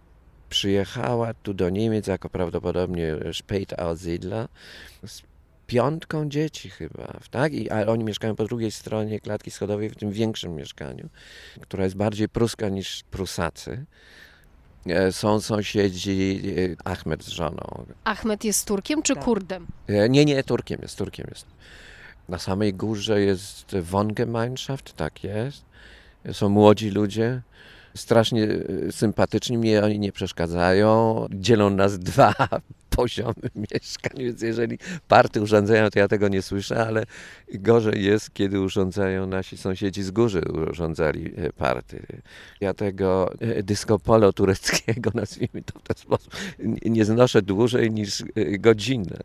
przyjechała 0.49 1.33
tu 1.33 1.53
do 1.53 1.69
Niemiec 1.69 2.07
jako 2.07 2.29
prawdopodobnie 2.29 3.15
Spätaussiedler 3.15 4.47
z 5.05 5.21
piątką 5.67 6.29
dzieci 6.29 6.69
chyba, 6.69 7.19
tak? 7.31 7.53
I, 7.53 7.69
ale 7.69 7.87
oni 7.87 8.03
mieszkają 8.03 8.35
po 8.35 8.45
drugiej 8.45 8.71
stronie 8.71 9.19
klatki 9.19 9.51
schodowej 9.51 9.89
w 9.89 9.95
tym 9.95 10.11
większym 10.11 10.55
mieszkaniu, 10.55 11.09
która 11.61 11.83
jest 11.83 11.95
bardziej 11.95 12.29
pruska 12.29 12.69
niż 12.69 13.03
Prusacy. 13.11 13.85
E, 14.87 15.11
Są 15.11 15.41
sąsiedzi 15.41 16.41
e, 16.85 16.91
Ahmed 16.91 17.23
z 17.23 17.27
żoną. 17.27 17.85
Ahmed 18.03 18.43
jest 18.43 18.67
Turkiem 18.67 19.01
czy 19.01 19.15
Kurdem? 19.15 19.67
E, 19.87 20.09
Nie, 20.09 20.25
nie, 20.25 20.43
Turkiem 20.43 20.79
jest, 20.81 20.97
Turkiem 20.97 21.25
jest. 21.29 21.45
Na 22.29 22.39
samej 22.39 22.73
górze 22.73 23.21
jest 23.21 23.75
Wohngemeinschaft, 23.81 24.93
tak 24.93 25.23
jest. 25.23 25.65
Są 26.31 26.49
młodzi 26.49 26.89
ludzie, 26.89 27.41
strasznie 27.97 28.43
e, 28.43 28.91
sympatyczni, 28.91 29.57
mnie 29.57 29.83
oni 29.83 29.99
nie 29.99 30.11
przeszkadzają. 30.11 31.25
Dzielą 31.31 31.69
nas 31.69 31.99
dwa 32.09 32.33
poziomy 32.89 33.49
mieszkań, 33.55 34.17
więc 34.17 34.41
jeżeli 34.41 34.77
party 35.07 35.41
urządzają, 35.41 35.89
to 35.89 35.99
ja 35.99 36.07
tego 36.07 36.27
nie 36.27 36.41
słyszę, 36.41 36.85
ale 36.87 37.03
gorzej 37.53 38.03
jest, 38.03 38.33
kiedy 38.33 38.59
urządzają 38.59 39.27
nasi 39.27 39.57
sąsiedzi 39.57 40.03
z 40.03 40.11
góry, 40.11 40.41
urządzali 40.71 41.33
e, 41.37 41.53
party. 41.53 42.05
Ja 42.61 42.73
tego 42.73 43.33
e, 43.39 43.63
disco 43.63 43.99
polo 43.99 44.33
tureckiego, 44.33 45.11
nazwijmy 45.21 45.63
to 45.65 45.79
w 45.79 45.83
ten 45.83 45.97
sposób, 45.97 46.35
nie- 46.85 47.05
znoszę 47.05 47.41
dłużej 47.41 47.91
niż 47.91 48.23
godzinę. 48.59 49.17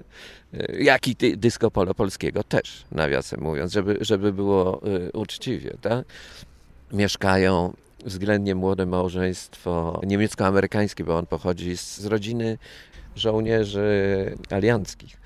Jak 0.79 1.09
i 1.09 1.17
disco 1.37 1.71
polo 1.71 1.95
polskiego 1.95 2.45
też, 2.45 2.85
nawiasem 2.91 3.41
mówiąc, 3.41 3.73
żeby, 3.73 3.99
żeby 4.01 4.33
było 4.33 4.81
uczciwie, 5.13 5.77
tak? 5.81 6.05
Mieszkają 6.93 7.73
względnie 8.05 8.55
młode 8.55 8.87
małżeństwo 8.87 10.01
niemiecko-amerykańskie, 10.07 11.05
bo 11.05 11.19
on 11.19 11.27
pochodzi 11.27 11.77
z, 11.77 11.99
z 11.99 12.07
rodziny 12.07 12.59
żołnierzy 13.17 14.37
alianckich. 14.51 15.21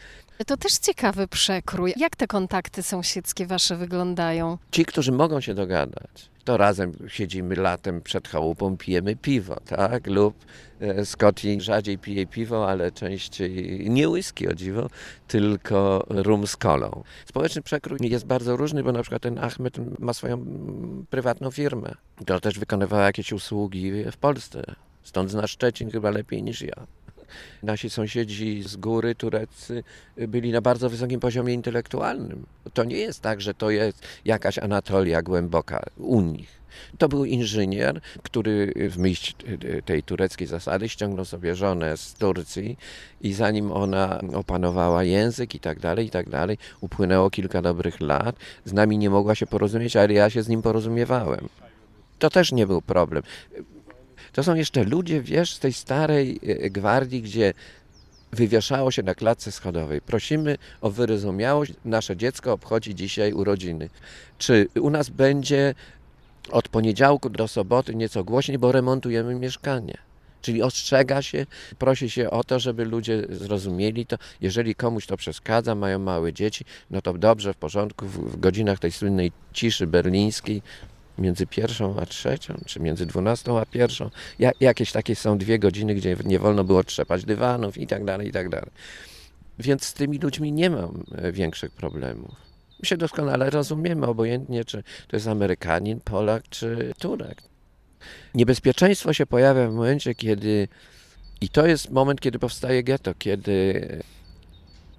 To 0.47 0.57
też 0.57 0.79
ciekawy 0.79 1.29
przekrój. 1.29 1.93
Jak 1.97 2.17
te 2.17 2.27
kontakty 2.27 2.83
sąsiedzkie 2.83 3.47
wasze 3.47 3.77
wyglądają? 3.77 4.59
Ci, 4.71 4.85
którzy 4.85 5.13
mogą 5.13 5.41
się 5.41 5.55
dogadać, 5.55 6.31
to 6.45 6.57
razem 6.57 6.93
siedzimy 7.09 7.55
latem 7.55 8.03
przed 8.03 8.29
chałupą, 8.29 8.77
pijemy 8.77 9.17
piwo, 9.17 9.57
tak? 9.67 10.07
Lub 10.07 10.35
e, 10.81 11.07
Scotty 11.07 11.61
rzadziej 11.61 11.99
pije 11.99 12.27
piwo, 12.27 12.71
ale 12.71 12.93
częściej 12.93 13.91
nie 13.91 14.09
whisky 14.09 14.49
o 14.49 14.55
dziwo, 14.55 14.91
tylko 15.29 16.07
rum 16.09 16.47
z 16.47 16.57
kolą. 16.57 17.03
Społeczny 17.27 17.63
przekrój 17.63 17.99
jest 18.03 18.27
bardzo 18.27 18.57
różny, 18.57 18.83
bo 18.83 18.93
na 18.93 19.03
przykład 19.03 19.23
ten 19.23 19.39
Ahmed 19.39 20.01
ma 20.01 20.15
swoją 20.15 20.35
mm, 20.35 21.07
prywatną 21.11 21.51
firmę. 21.51 21.95
To 22.27 22.41
też 22.41 22.59
wykonywała 22.59 23.05
jakieś 23.05 23.33
usługi 23.33 23.93
w 24.13 24.17
Polsce. 24.17 24.63
Stąd 25.03 25.31
zna 25.31 25.47
Szczecin 25.47 25.91
chyba 25.91 26.11
lepiej 26.11 26.43
niż 26.43 26.63
ja. 26.63 26.87
Nasi 27.63 27.91
sąsiedzi 27.91 28.63
z 28.63 28.77
góry 28.77 29.15
tureccy 29.15 29.85
byli 30.17 30.53
na 30.53 30.61
bardzo 30.61 30.91
wysokim 30.91 31.21
poziomie 31.21 31.55
intelektualnym. 31.55 32.47
To 32.75 32.85
nie 32.85 32.97
jest 32.97 33.21
tak, 33.21 33.41
że 33.41 33.55
to 33.55 33.71
jest 33.71 34.03
jakaś 34.25 34.59
Anatolia 34.59 35.23
głęboka 35.23 35.83
u 35.97 36.21
nich. 36.21 36.57
To 36.99 37.09
był 37.09 37.25
inżynier, 37.25 38.01
który 38.23 38.73
w 38.91 38.99
myśl 38.99 39.33
tej 39.85 40.03
tureckiej 40.03 40.47
zasady 40.47 40.89
ściągnął 40.89 41.25
sobie 41.25 41.57
żonę 41.57 41.97
z 41.97 42.15
Turcji 42.15 42.79
i 43.21 43.33
zanim 43.33 43.73
ona 43.73 44.21
opanowała 44.35 45.05
język 45.05 45.55
i 45.55 45.61
tak 45.61 45.81
dalej, 45.81 46.07
i 46.07 46.11
tak 46.11 46.29
dalej, 46.29 46.59
upłynęło 46.81 47.31
kilka 47.31 47.63
dobrych 47.63 48.01
lat. 48.01 48.37
Z 48.65 48.73
nami 48.73 48.99
nie 48.99 49.11
mogła 49.11 49.35
się 49.35 49.47
porozumieć, 49.47 49.97
ale 49.97 50.13
ja 50.13 50.31
się 50.31 50.43
z 50.43 50.49
nim 50.49 50.63
porozumiewałem. 50.63 51.49
To 52.19 52.31
też 52.31 52.53
nie 52.53 52.67
był 52.67 52.83
problem. 52.83 53.23
To 54.33 54.43
są 54.43 54.55
jeszcze 54.55 54.85
ludzie, 54.85 55.23
wiesz, 55.23 55.55
z 55.55 55.59
tej 55.59 55.73
starej 55.73 56.41
e, 56.47 56.71
gwardii, 56.71 57.23
gdzie 57.23 57.55
wywieszało 58.33 58.91
się 58.91 59.03
na 59.03 59.15
klatce 59.15 59.53
schodowej. 59.53 60.01
Prosimy 60.01 60.59
o 60.81 60.91
wyrozumiałość. 60.91 61.73
Nasze 61.85 62.17
dziecko 62.17 62.53
obchodzi 62.53 62.95
dzisiaj 62.95 63.33
urodziny. 63.33 63.89
Czy 64.39 64.69
u 64.81 64.91
nas 64.91 65.09
będzie 65.09 65.75
od 66.51 66.69
poniedziałku 66.69 67.31
do 67.31 67.49
soboty 67.49 67.95
nieco 67.95 68.25
głośniej, 68.25 68.59
bo 68.59 68.73
remontujemy 68.73 69.35
mieszkanie. 69.35 69.99
Czyli 70.43 70.63
ostrzega 70.63 71.23
się, 71.23 71.47
prosi 71.79 72.11
się 72.11 72.31
o 72.31 72.45
to, 72.45 72.59
żeby 72.59 72.85
ludzie 72.85 73.23
zrozumieli 73.31 74.07
to. 74.07 74.17
Jeżeli 74.41 74.75
komuś 74.75 75.07
to 75.07 75.17
przeszkadza, 75.17 75.75
mają 75.75 75.99
małe 75.99 76.33
dzieci, 76.33 76.65
no 76.91 77.03
to 77.03 77.13
dobrze, 77.13 77.55
w 77.55 77.57
porządku, 77.57 78.07
w 78.07 78.41
godzinach 78.41 78.79
tej 78.79 78.93
słynnej 78.93 79.33
ciszy 79.53 79.87
berlińskiej, 79.87 80.63
między 81.19 81.47
pierwszą 81.47 82.01
a 82.01 82.07
trzecią, 82.07 82.55
czy 82.67 82.81
między 82.81 83.07
dwunastą 83.07 83.59
a 83.59 83.67
pierwszą, 83.67 84.11
ja, 84.39 84.51
jakieś 84.61 84.93
takie 84.93 85.17
są 85.17 85.39
dwie 85.39 85.59
godziny, 85.59 85.95
gdzie 85.95 86.17
nie 86.25 86.39
wolno 86.39 86.65
było 86.65 86.85
trzepać 86.85 87.25
dywanów 87.25 87.79
i 87.79 87.87
tak 87.87 88.05
dalej, 88.05 88.29
i 88.29 88.33
tak 88.33 88.49
dalej. 88.49 88.71
Więc 89.59 89.85
z 89.85 89.93
tymi 89.93 90.19
ludźmi 90.19 90.53
nie 90.53 90.71
mam 90.71 91.05
e, 91.15 91.33
większych 91.33 91.71
problemów. 91.71 92.31
My 92.81 92.87
się 92.87 92.97
doskonale 92.97 93.51
rozumiemy, 93.51 94.07
obojętnie 94.07 94.65
czy 94.65 94.83
to 95.09 95.17
jest 95.17 95.29
Amerykanin, 95.29 96.01
Polak 96.01 96.43
czy 96.49 96.93
Turek. 96.99 97.43
Niebezpieczeństwo 98.35 99.13
się 99.13 99.27
pojawia 99.27 99.69
w 99.69 99.75
momencie, 99.75 100.15
kiedy 100.15 100.69
i 101.41 101.49
to 101.49 101.67
jest 101.67 101.91
moment, 101.91 102.21
kiedy 102.21 102.39
powstaje 102.39 102.83
getto, 102.83 103.15
kiedy 103.19 103.89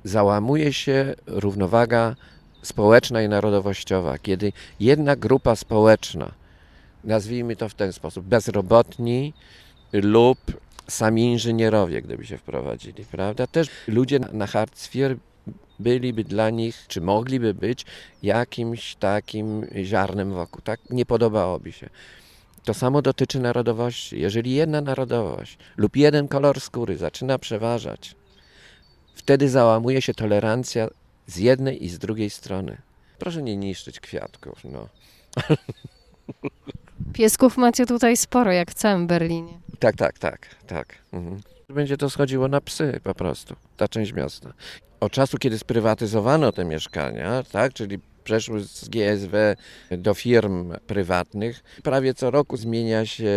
załamuje 0.04 0.74
się 0.74 1.16
równowaga 1.28 2.16
społeczna 2.62 3.22
i 3.22 3.30
narodowościowa, 3.30 4.18
kiedy 4.18 4.54
jedna 4.80 5.16
grupa 5.16 5.56
społeczna, 5.56 6.32
nazwijmy 7.04 7.56
to 7.56 7.70
w 7.70 7.74
ten 7.74 7.94
sposób, 7.94 8.26
bezrobotni 8.26 9.34
lub 9.94 10.40
sami 10.88 11.24
inżynierowie, 11.32 12.02
gdyby 12.02 12.26
się 12.26 12.38
wprowadzili, 12.38 13.06
prawda? 13.06 13.48
Też 13.48 13.68
ludzie 13.88 14.20
na- 14.20 14.48
hartzfier 14.48 15.18
byliby 15.80 16.24
dla 16.24 16.50
nich, 16.50 16.86
czy 16.88 17.02
mogliby 17.02 17.54
być 17.54 17.86
jakimś 18.24 18.96
takim 18.96 19.66
ziarnem 19.84 20.34
wokół, 20.34 20.62
tak? 20.62 20.80
Nie 20.90 21.06
podobałoby 21.06 21.72
się. 21.72 21.90
To 22.64 22.74
samo 22.74 23.02
dotyczy 23.02 23.40
narodowości. 23.40 24.20
Jeżeli 24.20 24.52
jedna 24.52 24.82
narodowość 24.82 25.58
lub 25.78 25.96
jeden 25.96 26.28
kolor 26.28 26.62
skóry 26.62 26.98
zaczyna 26.98 27.40
przeważać, 27.40 28.16
wtedy 29.16 29.50
załamuje 29.50 30.02
się 30.02 30.14
tolerancja 30.14 30.88
z 31.28 31.38
jednej 31.38 31.86
i 31.86 31.90
z 31.90 32.00
drugiej 32.00 32.30
strony. 32.30 32.78
Proszę 33.20 33.42
nie 33.42 33.58
niszczyć 33.58 34.00
kwiatków, 34.00 34.64
no. 34.64 34.90
Piesków 37.14 37.58
macie 37.58 37.86
tutaj 37.86 38.18
sporo, 38.18 38.52
jak 38.52 38.72
w 38.72 38.74
całym 38.74 39.08
Berlinie. 39.08 39.60
Tak, 39.80 39.96
tak, 39.96 40.20
tak, 40.20 40.56
tak. 40.68 40.96
Mhm. 41.14 41.42
Będzie 41.70 41.98
to 41.98 42.10
schodziło 42.10 42.48
na 42.48 42.62
psy 42.62 43.00
po 43.04 43.16
prostu, 43.16 43.56
ta 43.78 43.88
część 43.88 44.14
miasta. 44.14 44.54
Od 45.00 45.12
czasu, 45.12 45.38
kiedy 45.38 45.60
sprywatyzowano 45.60 46.52
te 46.52 46.66
mieszkania, 46.66 47.44
tak, 47.52 47.74
czyli 47.74 48.00
przeszły 48.24 48.64
z 48.64 48.90
GSW 48.90 49.38
do 49.92 50.14
firm 50.14 50.74
prywatnych, 50.88 51.64
prawie 51.84 52.14
co 52.14 52.32
roku 52.32 52.58
zmienia 52.58 53.06
się 53.06 53.28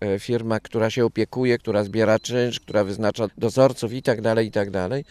e, 0.00 0.18
firma, 0.18 0.60
która 0.60 0.90
się 0.90 1.04
opiekuje, 1.04 1.58
która 1.58 1.84
zbiera 1.84 2.18
czynsz, 2.18 2.60
która 2.60 2.84
wyznacza 2.84 3.26
dozorców 3.38 3.92
i 3.92 4.02
tak 4.02 4.20
dalej, 4.20 4.46
i 4.46 4.50
tak 4.50 4.70
dalej. 4.70 5.04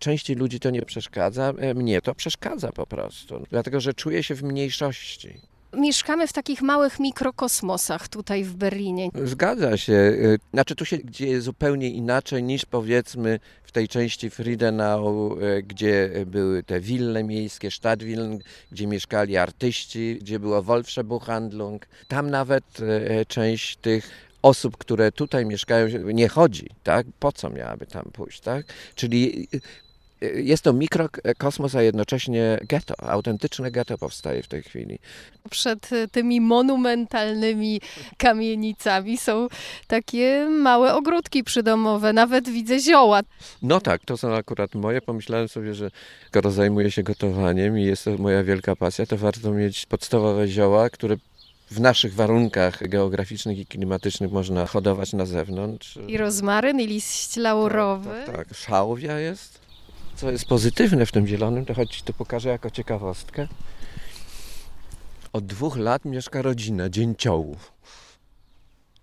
Części 0.00 0.34
ludzi 0.34 0.60
to 0.60 0.70
nie 0.70 0.82
przeszkadza, 0.82 1.52
e, 1.58 1.74
mnie 1.74 2.00
to 2.02 2.14
przeszkadza 2.14 2.72
po 2.72 2.86
prostu, 2.86 3.46
dlatego 3.50 3.80
że 3.80 3.94
czuję 3.94 4.22
się 4.22 4.34
w 4.34 4.42
mniejszości. 4.42 5.40
Mieszkamy 5.76 6.26
w 6.26 6.32
takich 6.32 6.62
małych 6.62 7.00
mikrokosmosach 7.00 8.08
tutaj 8.08 8.44
w 8.44 8.54
Berlinie. 8.54 9.10
Zgadza 9.24 9.76
się. 9.76 9.92
Y, 9.92 10.38
Znaczy 10.52 10.74
tu 10.74 10.84
się 10.84 10.98
dzieje 11.04 11.40
zupełnie 11.40 11.90
inaczej 11.90 12.42
niż 12.42 12.64
powiedzmy 12.66 13.40
w 13.64 13.72
tej 13.72 13.88
części 13.88 14.30
Friedenau, 14.30 15.38
y, 15.38 15.62
gdzie 15.62 16.10
były 16.26 16.62
te 16.62 16.80
wille 16.80 17.24
miejskie, 17.24 17.70
Stadtwillen, 17.70 18.38
gdzie 18.72 18.86
mieszkali 18.86 19.36
artyści, 19.36 20.18
gdzie 20.20 20.38
była 20.38 20.62
Wolfsche-Buchhandlung. 20.62 21.78
Tam 22.08 22.30
nawet 22.30 22.64
część 23.28 23.76
tych 23.76 24.10
osób, 24.42 24.76
które 24.76 25.12
tutaj 25.12 25.46
mieszkają, 25.46 25.88
nie 26.04 26.28
chodzi, 26.28 26.66
tak? 26.82 27.06
Po 27.18 27.32
co 27.32 27.50
miałaby 27.50 27.86
tam 27.86 28.04
pójść, 28.12 28.40
tak? 28.40 28.66
Czyli 28.94 29.48
jest 30.34 30.62
to 30.62 30.72
mikrokosmos, 30.72 31.74
a 31.74 31.82
jednocześnie 31.82 32.58
getto, 32.68 32.94
autentyczne 33.00 33.70
getto 33.70 33.98
powstaje 33.98 34.42
w 34.42 34.48
tej 34.48 34.62
chwili. 34.62 34.98
Przed 35.50 35.92
y, 35.92 36.08
tymi 36.08 36.40
monumentalnymi 36.40 37.80
kamienicami 38.16 39.18
są 39.18 39.48
takie 39.86 40.46
małe 40.50 40.94
ogródki 40.94 41.44
przydomowe, 41.44 42.12
nawet 42.12 42.48
widzę 42.48 42.80
zioła. 42.80 43.20
No 43.62 43.80
tak, 43.80 44.04
to 44.04 44.16
są 44.16 44.34
akurat 44.34 44.74
moje. 44.74 45.00
Pomyślałem 45.00 45.48
sobie, 45.48 45.74
że 45.74 45.90
skoro 46.28 46.50
zajmuję 46.50 46.90
się 46.90 47.02
gotowaniem 47.02 47.78
i 47.78 47.84
jest 47.84 48.04
to 48.04 48.18
moja 48.18 48.44
wielka 48.44 48.76
pasja, 48.76 49.06
to 49.06 49.16
warto 49.16 49.50
mieć 49.50 49.86
podstawowe 49.86 50.48
zioła, 50.48 50.90
które 50.90 51.16
w 51.70 51.80
naszych 51.80 52.14
warunkach 52.14 52.88
geograficznych 52.88 53.58
i 53.58 53.66
klimatycznych 53.66 54.32
można 54.32 54.66
hodować 54.66 55.12
na 55.12 55.26
zewnątrz. 55.26 55.98
I 56.08 56.16
rozmaryn, 56.16 56.80
i 56.80 56.86
liść 56.86 57.36
laurowy. 57.36 58.22
Tak, 58.26 58.36
tak. 58.36 58.54
Szałwia 58.54 59.18
jest. 59.18 59.69
Co 60.20 60.30
jest 60.30 60.44
pozytywne 60.44 61.06
w 61.06 61.12
tym 61.12 61.26
zielonym, 61.26 61.66
to 61.66 61.74
choć 61.74 62.02
to 62.02 62.12
pokażę 62.12 62.48
jako 62.48 62.70
ciekawostkę. 62.70 63.48
Od 65.32 65.46
dwóch 65.46 65.76
lat 65.76 66.04
mieszka 66.04 66.42
rodzina 66.42 66.88
dzięciołów. 66.88 67.72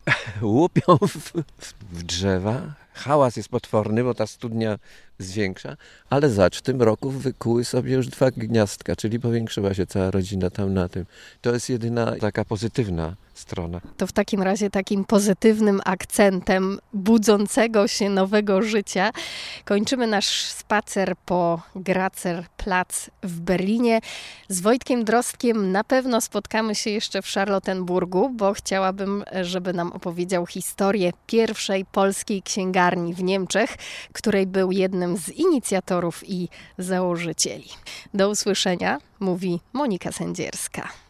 Łupią 0.41 0.97
w, 1.08 1.34
w 1.91 2.03
drzewa. 2.03 2.73
Hałas 2.93 3.36
jest 3.36 3.49
potworny, 3.49 4.03
bo 4.03 4.13
ta 4.13 4.27
studnia 4.27 4.80
zwiększa, 5.19 5.77
ale 6.10 6.30
zacz 6.30 6.58
w 6.58 6.62
tym 6.62 6.82
roku 6.82 7.12
wykuły 7.12 7.65
sobie 7.65 7.93
już 7.93 8.08
dwa 8.08 8.32
gniazdka, 8.32 8.95
czyli 8.95 9.19
powiększyła 9.19 9.73
się 9.73 9.86
cała 9.86 10.12
rodzina 10.12 10.49
tam 10.49 10.73
na 10.73 10.89
tym. 10.89 11.06
To 11.41 11.53
jest 11.53 11.69
jedyna 11.69 12.15
taka 12.19 12.45
pozytywna 12.45 13.15
strona. 13.38 13.82
To 13.97 14.08
w 14.08 14.12
takim 14.12 14.41
razie 14.41 14.69
takim 14.69 15.06
pozytywnym 15.06 15.82
akcentem 15.86 16.80
budzącego 16.93 17.88
się 17.88 18.10
nowego 18.10 18.62
życia 18.62 19.12
kończymy 19.65 20.08
nasz 20.08 20.45
spacer 20.45 21.15
po 21.25 21.62
Grazer 21.75 22.45
Platz 22.58 23.10
w 23.23 23.39
Berlinie. 23.39 23.99
Z 24.49 24.62
Wojtkiem 24.62 25.06
Drostkiem 25.06 25.71
na 25.71 25.84
pewno 25.84 26.21
spotkamy 26.21 26.75
się 26.75 26.89
jeszcze 26.89 27.21
w 27.21 27.27
Charlottenburgu, 27.27 28.30
bo 28.30 28.53
chciałabym, 28.53 29.23
żeby 29.41 29.73
nam 29.73 29.91
opowiedział 29.91 30.45
historię 30.45 31.12
pierwszej 31.27 31.86
polskiej 31.86 32.41
księgarni 32.41 33.13
w 33.13 33.23
Niemczech, 33.23 33.75
której 34.13 34.47
był 34.47 34.71
jednym 35.07 35.17
z 35.17 35.29
inicjatorów 35.29 36.29
i 36.29 36.49
założycieli. 36.77 37.69
Do 38.13 38.29
usłyszenia, 38.29 38.97
mówi 39.19 39.59
Monika 39.73 40.11
Sędzierska. 40.11 41.06